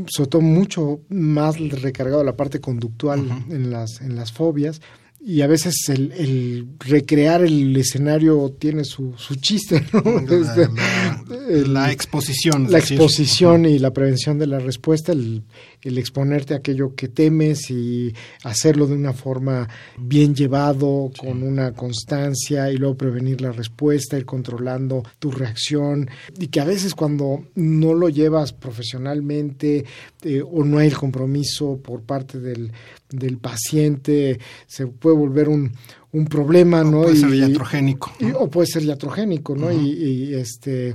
sobre 0.06 0.30
todo 0.30 0.42
mucho 0.42 1.00
más 1.10 1.58
recargado 1.58 2.22
la 2.24 2.36
parte 2.36 2.60
conductual 2.60 3.44
en, 3.50 3.70
las, 3.70 4.00
en 4.00 4.16
las 4.16 4.32
fobias. 4.32 4.80
Y 5.20 5.40
a 5.42 5.46
veces 5.48 5.74
el, 5.88 6.12
el 6.12 6.66
recrear 6.78 7.42
el 7.42 7.76
escenario 7.76 8.54
tiene 8.58 8.84
su, 8.84 9.14
su 9.16 9.34
chiste, 9.34 9.84
¿no? 9.92 10.00
La, 10.26 10.36
Este, 10.36 10.68
la- 10.68 11.24
el- 11.48 11.74
la 11.74 11.92
exposición. 11.92 12.70
la 12.70 12.78
decir, 12.78 12.96
exposición 12.96 13.66
y 13.66 13.78
la 13.78 13.92
prevención 13.92 14.38
de 14.38 14.46
la 14.46 14.58
respuesta, 14.60 15.12
el, 15.12 15.42
el 15.82 15.98
exponerte 15.98 16.54
a 16.54 16.58
aquello 16.58 16.94
que 16.94 17.08
temes 17.08 17.70
y 17.70 18.12
hacerlo 18.44 18.86
de 18.86 18.94
una 18.94 19.12
forma 19.12 19.68
bien 19.96 20.34
llevado, 20.34 21.10
con 21.18 21.42
una 21.42 21.72
constancia 21.72 22.70
y 22.70 22.76
luego 22.76 22.96
prevenir 22.96 23.40
la 23.40 23.52
respuesta, 23.52 24.18
ir 24.18 24.24
controlando 24.24 25.02
tu 25.18 25.30
reacción. 25.30 26.08
Y 26.38 26.48
que 26.48 26.60
a 26.60 26.64
veces 26.64 26.94
cuando 26.94 27.46
no 27.54 27.94
lo 27.94 28.08
llevas 28.08 28.52
profesionalmente 28.52 29.84
eh, 30.22 30.42
o 30.42 30.64
no 30.64 30.78
hay 30.78 30.88
el 30.88 30.96
compromiso 30.96 31.78
por 31.82 32.02
parte 32.02 32.38
del, 32.40 32.72
del 33.10 33.38
paciente, 33.38 34.38
se 34.66 34.86
puede 34.86 35.16
volver 35.16 35.48
un, 35.48 35.72
un 36.12 36.24
problema, 36.26 36.82
¿no? 36.82 37.02
Puede 37.02 37.16
ser 37.16 37.34
iatrogénico. 37.34 38.12
y- 38.18 38.30
o 38.32 38.48
puede 38.48 38.66
ser 38.66 38.82
iatrogénico, 38.82 39.54
¿no? 39.54 39.70
y, 39.70 39.76
y, 39.92 40.34
este 40.34 40.94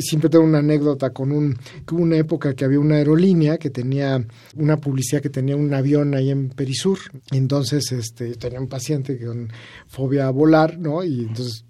siempre 0.00 0.30
tengo 0.30 0.44
una 0.44 0.58
anécdota 0.58 1.10
con 1.10 1.30
un 1.30 1.54
que 1.86 1.94
hubo 1.94 2.02
una 2.02 2.16
época 2.16 2.54
que 2.54 2.64
había 2.64 2.80
una 2.80 2.96
aerolínea 2.96 3.58
que 3.58 3.68
tenía 3.70 4.24
una 4.56 4.78
publicidad 4.78 5.20
que 5.20 5.28
tenía 5.30 5.56
un 5.56 5.72
avión 5.74 6.14
ahí 6.14 6.30
en 6.30 6.48
Perisur. 6.48 6.98
Entonces, 7.32 7.92
este 7.92 8.34
tenía 8.36 8.60
un 8.60 8.68
paciente 8.68 9.18
con 9.24 9.50
fobia 9.88 10.26
a 10.26 10.30
volar, 10.30 10.78
¿no? 10.78 11.04
Y 11.04 11.20
entonces 11.20 11.64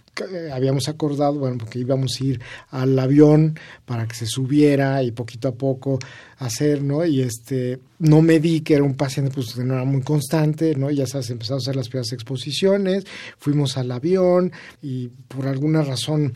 habíamos 0.53 0.89
acordado, 0.89 1.35
bueno, 1.35 1.59
porque 1.59 1.79
íbamos 1.79 2.21
a 2.21 2.25
ir 2.25 2.41
al 2.71 2.99
avión 2.99 3.59
para 3.85 4.07
que 4.07 4.15
se 4.15 4.27
subiera 4.27 5.03
y 5.03 5.13
poquito 5.13 5.49
a 5.49 5.55
poco 5.55 5.99
hacer, 6.39 6.83
¿no? 6.83 7.05
Y 7.05 7.23
este, 7.23 7.81
no 7.99 8.23
me 8.23 8.41
di 8.41 8.61
que 8.61 8.75
era 8.75 8.85
un 8.85 8.95
paciente 8.95 9.33
pues 9.35 9.55
que 9.55 9.65
no 9.65 9.75
era 9.75 9.85
muy 9.85 10.03
constante, 10.03 10.75
¿no? 10.75 10.91
Ya 10.91 11.07
sabes, 11.07 11.31
empezamos 11.31 11.63
a 11.63 11.65
hacer 11.65 11.77
las 11.77 11.89
primeras 11.89 12.13
exposiciones, 12.13 13.05
fuimos 13.39 13.77
al 13.77 13.91
avión 13.91 14.53
y 14.83 15.09
por 15.29 15.47
alguna 15.47 15.83
razón 15.83 16.33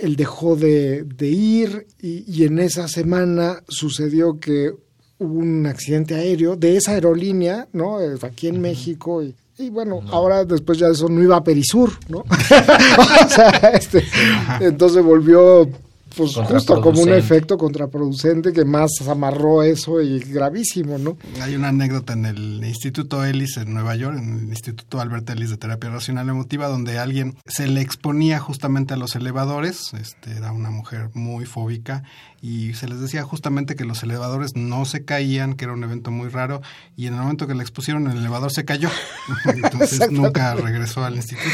él 0.00 0.16
dejó 0.16 0.56
de, 0.56 1.04
de 1.04 1.28
ir 1.28 1.86
y, 2.00 2.24
y 2.30 2.44
en 2.44 2.58
esa 2.58 2.88
semana 2.88 3.62
sucedió 3.68 4.38
que 4.38 4.72
hubo 5.18 5.38
un 5.38 5.66
accidente 5.66 6.14
aéreo 6.14 6.56
de 6.56 6.76
esa 6.76 6.92
aerolínea, 6.92 7.68
¿no? 7.72 8.00
Eh, 8.00 8.16
Aquí 8.22 8.48
en 8.48 8.60
México 8.60 9.22
y, 9.22 9.34
y 9.58 9.70
bueno, 9.70 10.00
ahora 10.10 10.44
después 10.44 10.78
ya 10.78 10.88
eso 10.88 11.08
no 11.08 11.22
iba 11.22 11.36
a 11.36 11.44
Perisur, 11.44 11.92
¿no? 12.08 12.18
o 12.28 13.28
sea, 13.28 13.48
este, 13.74 14.04
entonces 14.60 15.02
volvió 15.02 15.68
pues 16.16 16.34
justo 16.34 16.80
como 16.80 17.02
un 17.02 17.12
efecto 17.12 17.58
contraproducente 17.58 18.52
que 18.52 18.64
más 18.64 18.90
amarró 19.08 19.62
eso 19.62 20.00
y 20.00 20.20
gravísimo, 20.20 20.98
¿no? 20.98 21.16
Hay 21.40 21.56
una 21.56 21.68
anécdota 21.68 22.12
en 22.12 22.26
el 22.26 22.64
Instituto 22.64 23.24
Ellis 23.24 23.56
en 23.56 23.72
Nueva 23.72 23.96
York, 23.96 24.16
en 24.18 24.38
el 24.38 24.48
Instituto 24.48 25.00
Albert 25.00 25.28
Ellis 25.30 25.50
de 25.50 25.56
Terapia 25.56 25.90
Racional 25.90 26.28
Emotiva, 26.28 26.68
donde 26.68 26.98
alguien 26.98 27.36
se 27.46 27.66
le 27.66 27.80
exponía 27.80 28.38
justamente 28.38 28.94
a 28.94 28.96
los 28.96 29.16
elevadores. 29.16 29.92
Este, 29.94 30.32
era 30.32 30.52
una 30.52 30.70
mujer 30.70 31.10
muy 31.14 31.46
fóbica 31.46 32.04
y 32.44 32.74
se 32.74 32.86
les 32.88 33.00
decía 33.00 33.22
justamente 33.22 33.74
que 33.74 33.86
los 33.86 34.02
elevadores 34.02 34.54
no 34.54 34.84
se 34.84 35.02
caían, 35.02 35.54
que 35.54 35.64
era 35.64 35.72
un 35.72 35.82
evento 35.82 36.10
muy 36.10 36.28
raro, 36.28 36.60
y 36.94 37.06
en 37.06 37.14
el 37.14 37.20
momento 37.20 37.46
que 37.46 37.54
le 37.54 37.62
expusieron 37.62 38.06
el 38.10 38.18
elevador 38.18 38.52
se 38.52 38.66
cayó. 38.66 38.90
Entonces 39.46 40.10
nunca 40.10 40.54
regresó 40.54 41.02
al 41.02 41.16
instituto. 41.16 41.48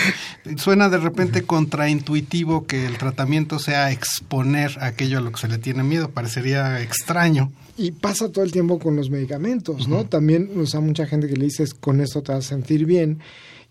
Suena 0.56 0.88
de 0.88 0.98
repente 0.98 1.42
contraintuitivo 1.42 2.66
que 2.66 2.86
el 2.86 2.98
tratamiento 2.98 3.60
sea 3.60 3.92
exponer 3.92 4.40
poner 4.40 4.72
aquello 4.80 5.18
a 5.18 5.20
lo 5.20 5.32
que 5.32 5.40
se 5.40 5.48
le 5.48 5.58
tiene 5.58 5.82
miedo. 5.82 6.10
Parecería 6.10 6.80
extraño. 6.80 7.52
Y 7.76 7.92
pasa 7.92 8.30
todo 8.30 8.44
el 8.44 8.52
tiempo 8.52 8.78
con 8.78 8.96
los 8.96 9.10
medicamentos, 9.10 9.86
¿no? 9.86 10.06
También, 10.06 10.50
o 10.58 10.66
sea, 10.66 10.80
mucha 10.80 11.06
gente 11.06 11.28
que 11.28 11.36
le 11.36 11.44
dices, 11.44 11.74
con 11.74 12.00
esto 12.00 12.22
te 12.22 12.32
vas 12.32 12.46
a 12.46 12.48
sentir 12.48 12.86
bien, 12.86 13.20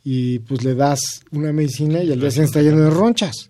y 0.04 0.40
pues 0.40 0.64
le 0.64 0.76
das 0.76 1.00
una 1.32 1.52
medicina 1.52 2.04
y 2.04 2.12
al 2.12 2.20
día 2.20 2.32
siguiente 2.32 2.60
está 2.60 2.62
lleno 2.62 2.82
de 2.84 2.90
ronchas. 2.90 3.49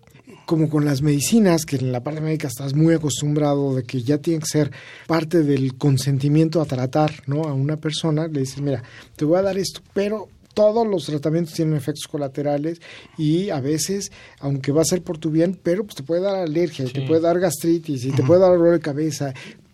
Como 0.50 0.68
con 0.68 0.84
las 0.84 1.00
medicinas, 1.00 1.64
que 1.64 1.76
en 1.76 1.92
la 1.92 2.02
parte 2.02 2.20
médica 2.20 2.48
estás 2.48 2.74
muy 2.74 2.92
acostumbrado 2.92 3.72
de 3.76 3.84
que 3.84 4.02
ya 4.02 4.18
tiene 4.18 4.40
que 4.40 4.46
ser 4.46 4.72
parte 5.06 5.44
del 5.44 5.76
consentimiento 5.76 6.60
a 6.60 6.64
tratar, 6.64 7.22
¿no? 7.28 7.44
A 7.44 7.54
una 7.54 7.76
persona, 7.76 8.26
le 8.26 8.40
dices, 8.40 8.60
mira, 8.60 8.82
te 9.14 9.24
voy 9.24 9.38
a 9.38 9.42
dar 9.42 9.56
esto, 9.58 9.80
pero 9.94 10.26
todos 10.52 10.84
los 10.88 11.06
tratamientos 11.06 11.54
tienen 11.54 11.76
efectos 11.76 12.08
colaterales 12.10 12.80
y 13.16 13.50
a 13.50 13.60
veces, 13.60 14.10
aunque 14.40 14.72
va 14.72 14.82
a 14.82 14.86
ser 14.86 15.02
por 15.02 15.18
tu 15.18 15.30
bien, 15.30 15.56
pero 15.62 15.84
pues 15.84 15.94
te 15.94 16.02
puede 16.02 16.22
dar 16.22 16.34
alergia, 16.34 16.84
te 16.86 17.02
puede 17.02 17.20
dar 17.20 17.38
gastritis 17.38 18.04
y 18.06 18.10
te 18.10 18.24
puede 18.24 18.40
dar 18.40 18.50
dolor 18.50 18.72
de 18.72 18.80
cabeza 18.80 19.32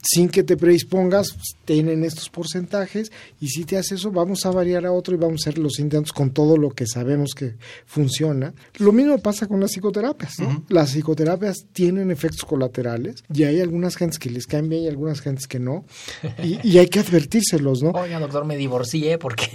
sin 0.08 0.28
que 0.28 0.42
te 0.42 0.56
predispongas, 0.56 1.32
pues, 1.32 1.56
tienen 1.64 2.04
estos 2.04 2.30
porcentajes 2.30 3.10
y 3.40 3.48
si 3.48 3.64
te 3.64 3.76
hace 3.76 3.96
eso, 3.96 4.10
vamos 4.10 4.46
a 4.46 4.50
variar 4.50 4.86
a 4.86 4.92
otro 4.92 5.14
y 5.14 5.18
vamos 5.18 5.46
a 5.46 5.50
hacer 5.50 5.58
los 5.58 5.78
intentos 5.78 6.12
con 6.12 6.30
todo 6.30 6.56
lo 6.56 6.70
que 6.70 6.86
sabemos 6.86 7.34
que 7.34 7.54
funciona. 7.86 8.54
Lo 8.78 8.92
mismo 8.92 9.18
pasa 9.18 9.46
con 9.46 9.60
las 9.60 9.72
psicoterapias. 9.72 10.36
Las 10.68 10.90
psicoterapias 10.90 11.66
tienen 11.72 12.10
efectos 12.10 12.44
colaterales 12.44 13.24
y 13.32 13.44
hay 13.44 13.60
algunas 13.60 13.96
gentes 13.96 14.18
que 14.18 14.30
les 14.30 14.46
caen 14.46 14.68
bien 14.68 14.84
y 14.84 14.88
algunas 14.88 15.20
gentes 15.20 15.46
que 15.46 15.58
no. 15.58 15.84
Y, 16.42 16.78
hay 16.78 16.88
que 16.88 17.00
advertírselos, 17.00 17.82
¿no? 17.82 17.90
Oiga, 17.90 18.20
doctor, 18.20 18.44
me 18.44 18.56
divorcié 18.56 19.18
porque... 19.18 19.46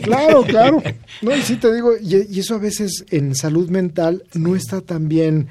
claro, 0.02 0.42
claro. 0.42 0.82
No, 1.22 1.34
y 1.34 1.42
sí 1.42 1.56
te 1.56 1.72
digo, 1.74 1.92
y, 2.00 2.38
eso 2.38 2.54
a 2.54 2.58
veces 2.58 3.04
en 3.10 3.34
salud 3.34 3.68
mental 3.70 4.24
no 4.34 4.54
está 4.54 4.80
tan 4.80 5.08
bien... 5.08 5.48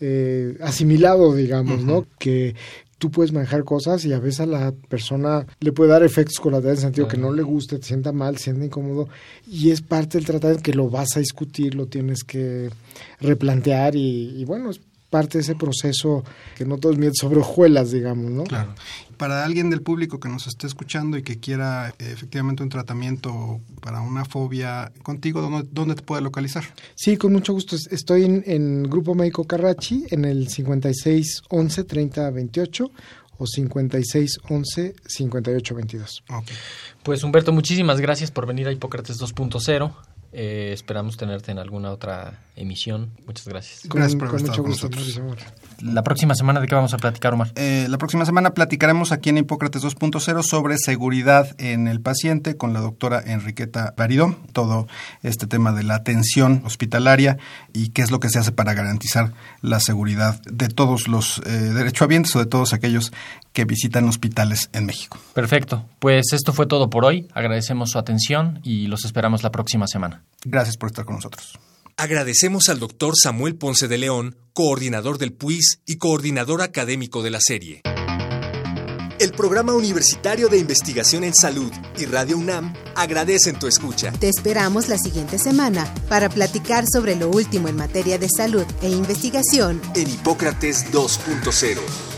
Eh, 0.00 0.56
asimilado, 0.60 1.34
digamos, 1.34 1.82
¿no? 1.82 2.06
Que, 2.20 2.54
tú 2.98 3.10
puedes 3.10 3.32
manejar 3.32 3.64
cosas 3.64 4.04
y 4.04 4.12
a 4.12 4.18
veces 4.18 4.40
a 4.40 4.46
la 4.46 4.72
persona 4.72 5.46
le 5.60 5.72
puede 5.72 5.90
dar 5.90 6.02
efectos 6.02 6.40
colaterales 6.40 6.80
en 6.80 6.88
el 6.88 6.94
sentido 6.94 7.08
que 7.08 7.16
no 7.16 7.32
le 7.32 7.42
guste, 7.42 7.78
te 7.78 7.86
sienta 7.86 8.12
mal, 8.12 8.36
te 8.36 8.42
sienta 8.42 8.64
incómodo 8.64 9.08
y 9.46 9.70
es 9.70 9.80
parte 9.80 10.18
del 10.18 10.26
tratamiento 10.26 10.62
que 10.62 10.74
lo 10.74 10.90
vas 10.90 11.16
a 11.16 11.20
discutir, 11.20 11.74
lo 11.74 11.86
tienes 11.86 12.24
que 12.24 12.70
replantear 13.20 13.94
y, 13.94 14.40
y 14.40 14.44
bueno, 14.44 14.70
es 14.70 14.80
parte 15.10 15.38
de 15.38 15.42
ese 15.42 15.54
proceso 15.54 16.24
que 16.56 16.64
no 16.64 16.78
todos 16.78 16.98
mienten 16.98 17.16
sobre 17.16 17.40
hojuelas, 17.40 17.90
digamos, 17.90 18.30
¿no? 18.30 18.44
Claro. 18.44 18.74
Para 19.16 19.44
alguien 19.44 19.70
del 19.70 19.82
público 19.82 20.20
que 20.20 20.28
nos 20.28 20.46
esté 20.46 20.66
escuchando 20.66 21.16
y 21.16 21.22
que 21.22 21.38
quiera 21.38 21.88
eh, 21.98 22.10
efectivamente 22.12 22.62
un 22.62 22.68
tratamiento 22.68 23.60
para 23.80 24.00
una 24.00 24.24
fobia 24.24 24.92
contigo, 25.02 25.40
¿dónde, 25.40 25.68
¿dónde, 25.72 25.94
te 25.94 26.02
puede 26.02 26.22
localizar? 26.22 26.64
Sí, 26.94 27.16
con 27.16 27.32
mucho 27.32 27.52
gusto. 27.52 27.76
Estoy 27.76 28.24
en, 28.24 28.44
en 28.46 28.82
Grupo 28.84 29.14
Médico 29.14 29.44
Carrachi 29.44 30.04
en 30.10 30.24
el 30.24 30.48
56 30.48 31.42
11 31.48 31.84
30 31.84 32.30
28 32.30 32.90
o 33.38 33.46
56 33.46 34.38
11 34.48 34.94
58 35.06 35.74
22. 35.74 36.24
Okay. 36.28 36.56
Pues 37.02 37.24
Humberto, 37.24 37.52
muchísimas 37.52 38.00
gracias 38.00 38.30
por 38.30 38.46
venir 38.46 38.68
a 38.68 38.72
Hipócrates 38.72 39.20
2.0. 39.20 39.92
Eh, 40.32 40.70
esperamos 40.74 41.16
tenerte 41.16 41.52
en 41.52 41.58
alguna 41.58 41.90
otra 41.90 42.38
emisión. 42.58 43.10
Muchas 43.26 43.46
gracias. 43.46 43.80
Gracias 43.84 44.16
por 44.16 44.28
haber 44.28 44.40
estado 44.40 44.62
con 44.62 44.70
nosotros. 44.70 45.20
La 45.80 46.02
próxima 46.02 46.34
semana, 46.34 46.60
¿de 46.60 46.66
qué 46.66 46.74
vamos 46.74 46.92
a 46.92 46.98
platicar, 46.98 47.32
Omar? 47.32 47.52
Eh, 47.54 47.86
la 47.88 47.98
próxima 47.98 48.24
semana 48.24 48.54
platicaremos 48.54 49.12
aquí 49.12 49.30
en 49.30 49.38
Hipócrates 49.38 49.84
2.0 49.84 50.42
sobre 50.42 50.76
seguridad 50.78 51.54
en 51.58 51.88
el 51.88 52.00
paciente 52.00 52.56
con 52.56 52.72
la 52.72 52.80
doctora 52.80 53.22
Enriqueta 53.24 53.94
Baridó, 53.96 54.36
todo 54.52 54.88
este 55.22 55.46
tema 55.46 55.72
de 55.72 55.84
la 55.84 55.94
atención 55.94 56.62
hospitalaria 56.64 57.38
y 57.72 57.90
qué 57.90 58.02
es 58.02 58.10
lo 58.10 58.20
que 58.20 58.28
se 58.28 58.38
hace 58.38 58.52
para 58.52 58.74
garantizar 58.74 59.32
la 59.62 59.80
seguridad 59.80 60.40
de 60.42 60.68
todos 60.68 61.08
los 61.08 61.40
eh, 61.46 61.50
derechohabientes 61.50 62.34
o 62.36 62.40
de 62.40 62.46
todos 62.46 62.72
aquellos 62.72 63.12
que 63.52 63.64
visitan 63.64 64.08
hospitales 64.08 64.70
en 64.72 64.86
México. 64.86 65.18
Perfecto. 65.34 65.84
Pues 65.98 66.32
esto 66.32 66.52
fue 66.52 66.66
todo 66.66 66.90
por 66.90 67.04
hoy. 67.04 67.28
Agradecemos 67.34 67.90
su 67.90 67.98
atención 67.98 68.60
y 68.62 68.86
los 68.86 69.04
esperamos 69.04 69.42
la 69.42 69.50
próxima 69.50 69.86
semana. 69.86 70.22
Gracias 70.44 70.76
por 70.76 70.88
estar 70.88 71.04
con 71.04 71.16
nosotros. 71.16 71.58
Agradecemos 72.00 72.68
al 72.68 72.78
doctor 72.78 73.14
Samuel 73.20 73.56
Ponce 73.56 73.88
de 73.88 73.98
León, 73.98 74.36
coordinador 74.52 75.18
del 75.18 75.32
PUIS 75.32 75.80
y 75.84 75.98
coordinador 75.98 76.62
académico 76.62 77.24
de 77.24 77.30
la 77.30 77.40
serie. 77.40 77.82
El 79.18 79.32
Programa 79.32 79.74
Universitario 79.74 80.46
de 80.46 80.58
Investigación 80.58 81.24
en 81.24 81.34
Salud 81.34 81.72
y 81.98 82.04
Radio 82.04 82.38
UNAM 82.38 82.72
agradecen 82.94 83.58
tu 83.58 83.66
escucha. 83.66 84.12
Te 84.12 84.28
esperamos 84.28 84.88
la 84.88 84.96
siguiente 84.96 85.40
semana 85.40 85.92
para 86.08 86.28
platicar 86.28 86.84
sobre 86.86 87.16
lo 87.16 87.30
último 87.30 87.66
en 87.66 87.74
materia 87.74 88.16
de 88.16 88.28
salud 88.28 88.64
e 88.80 88.90
investigación 88.90 89.82
en 89.96 90.08
Hipócrates 90.08 90.92
2.0 90.92 92.17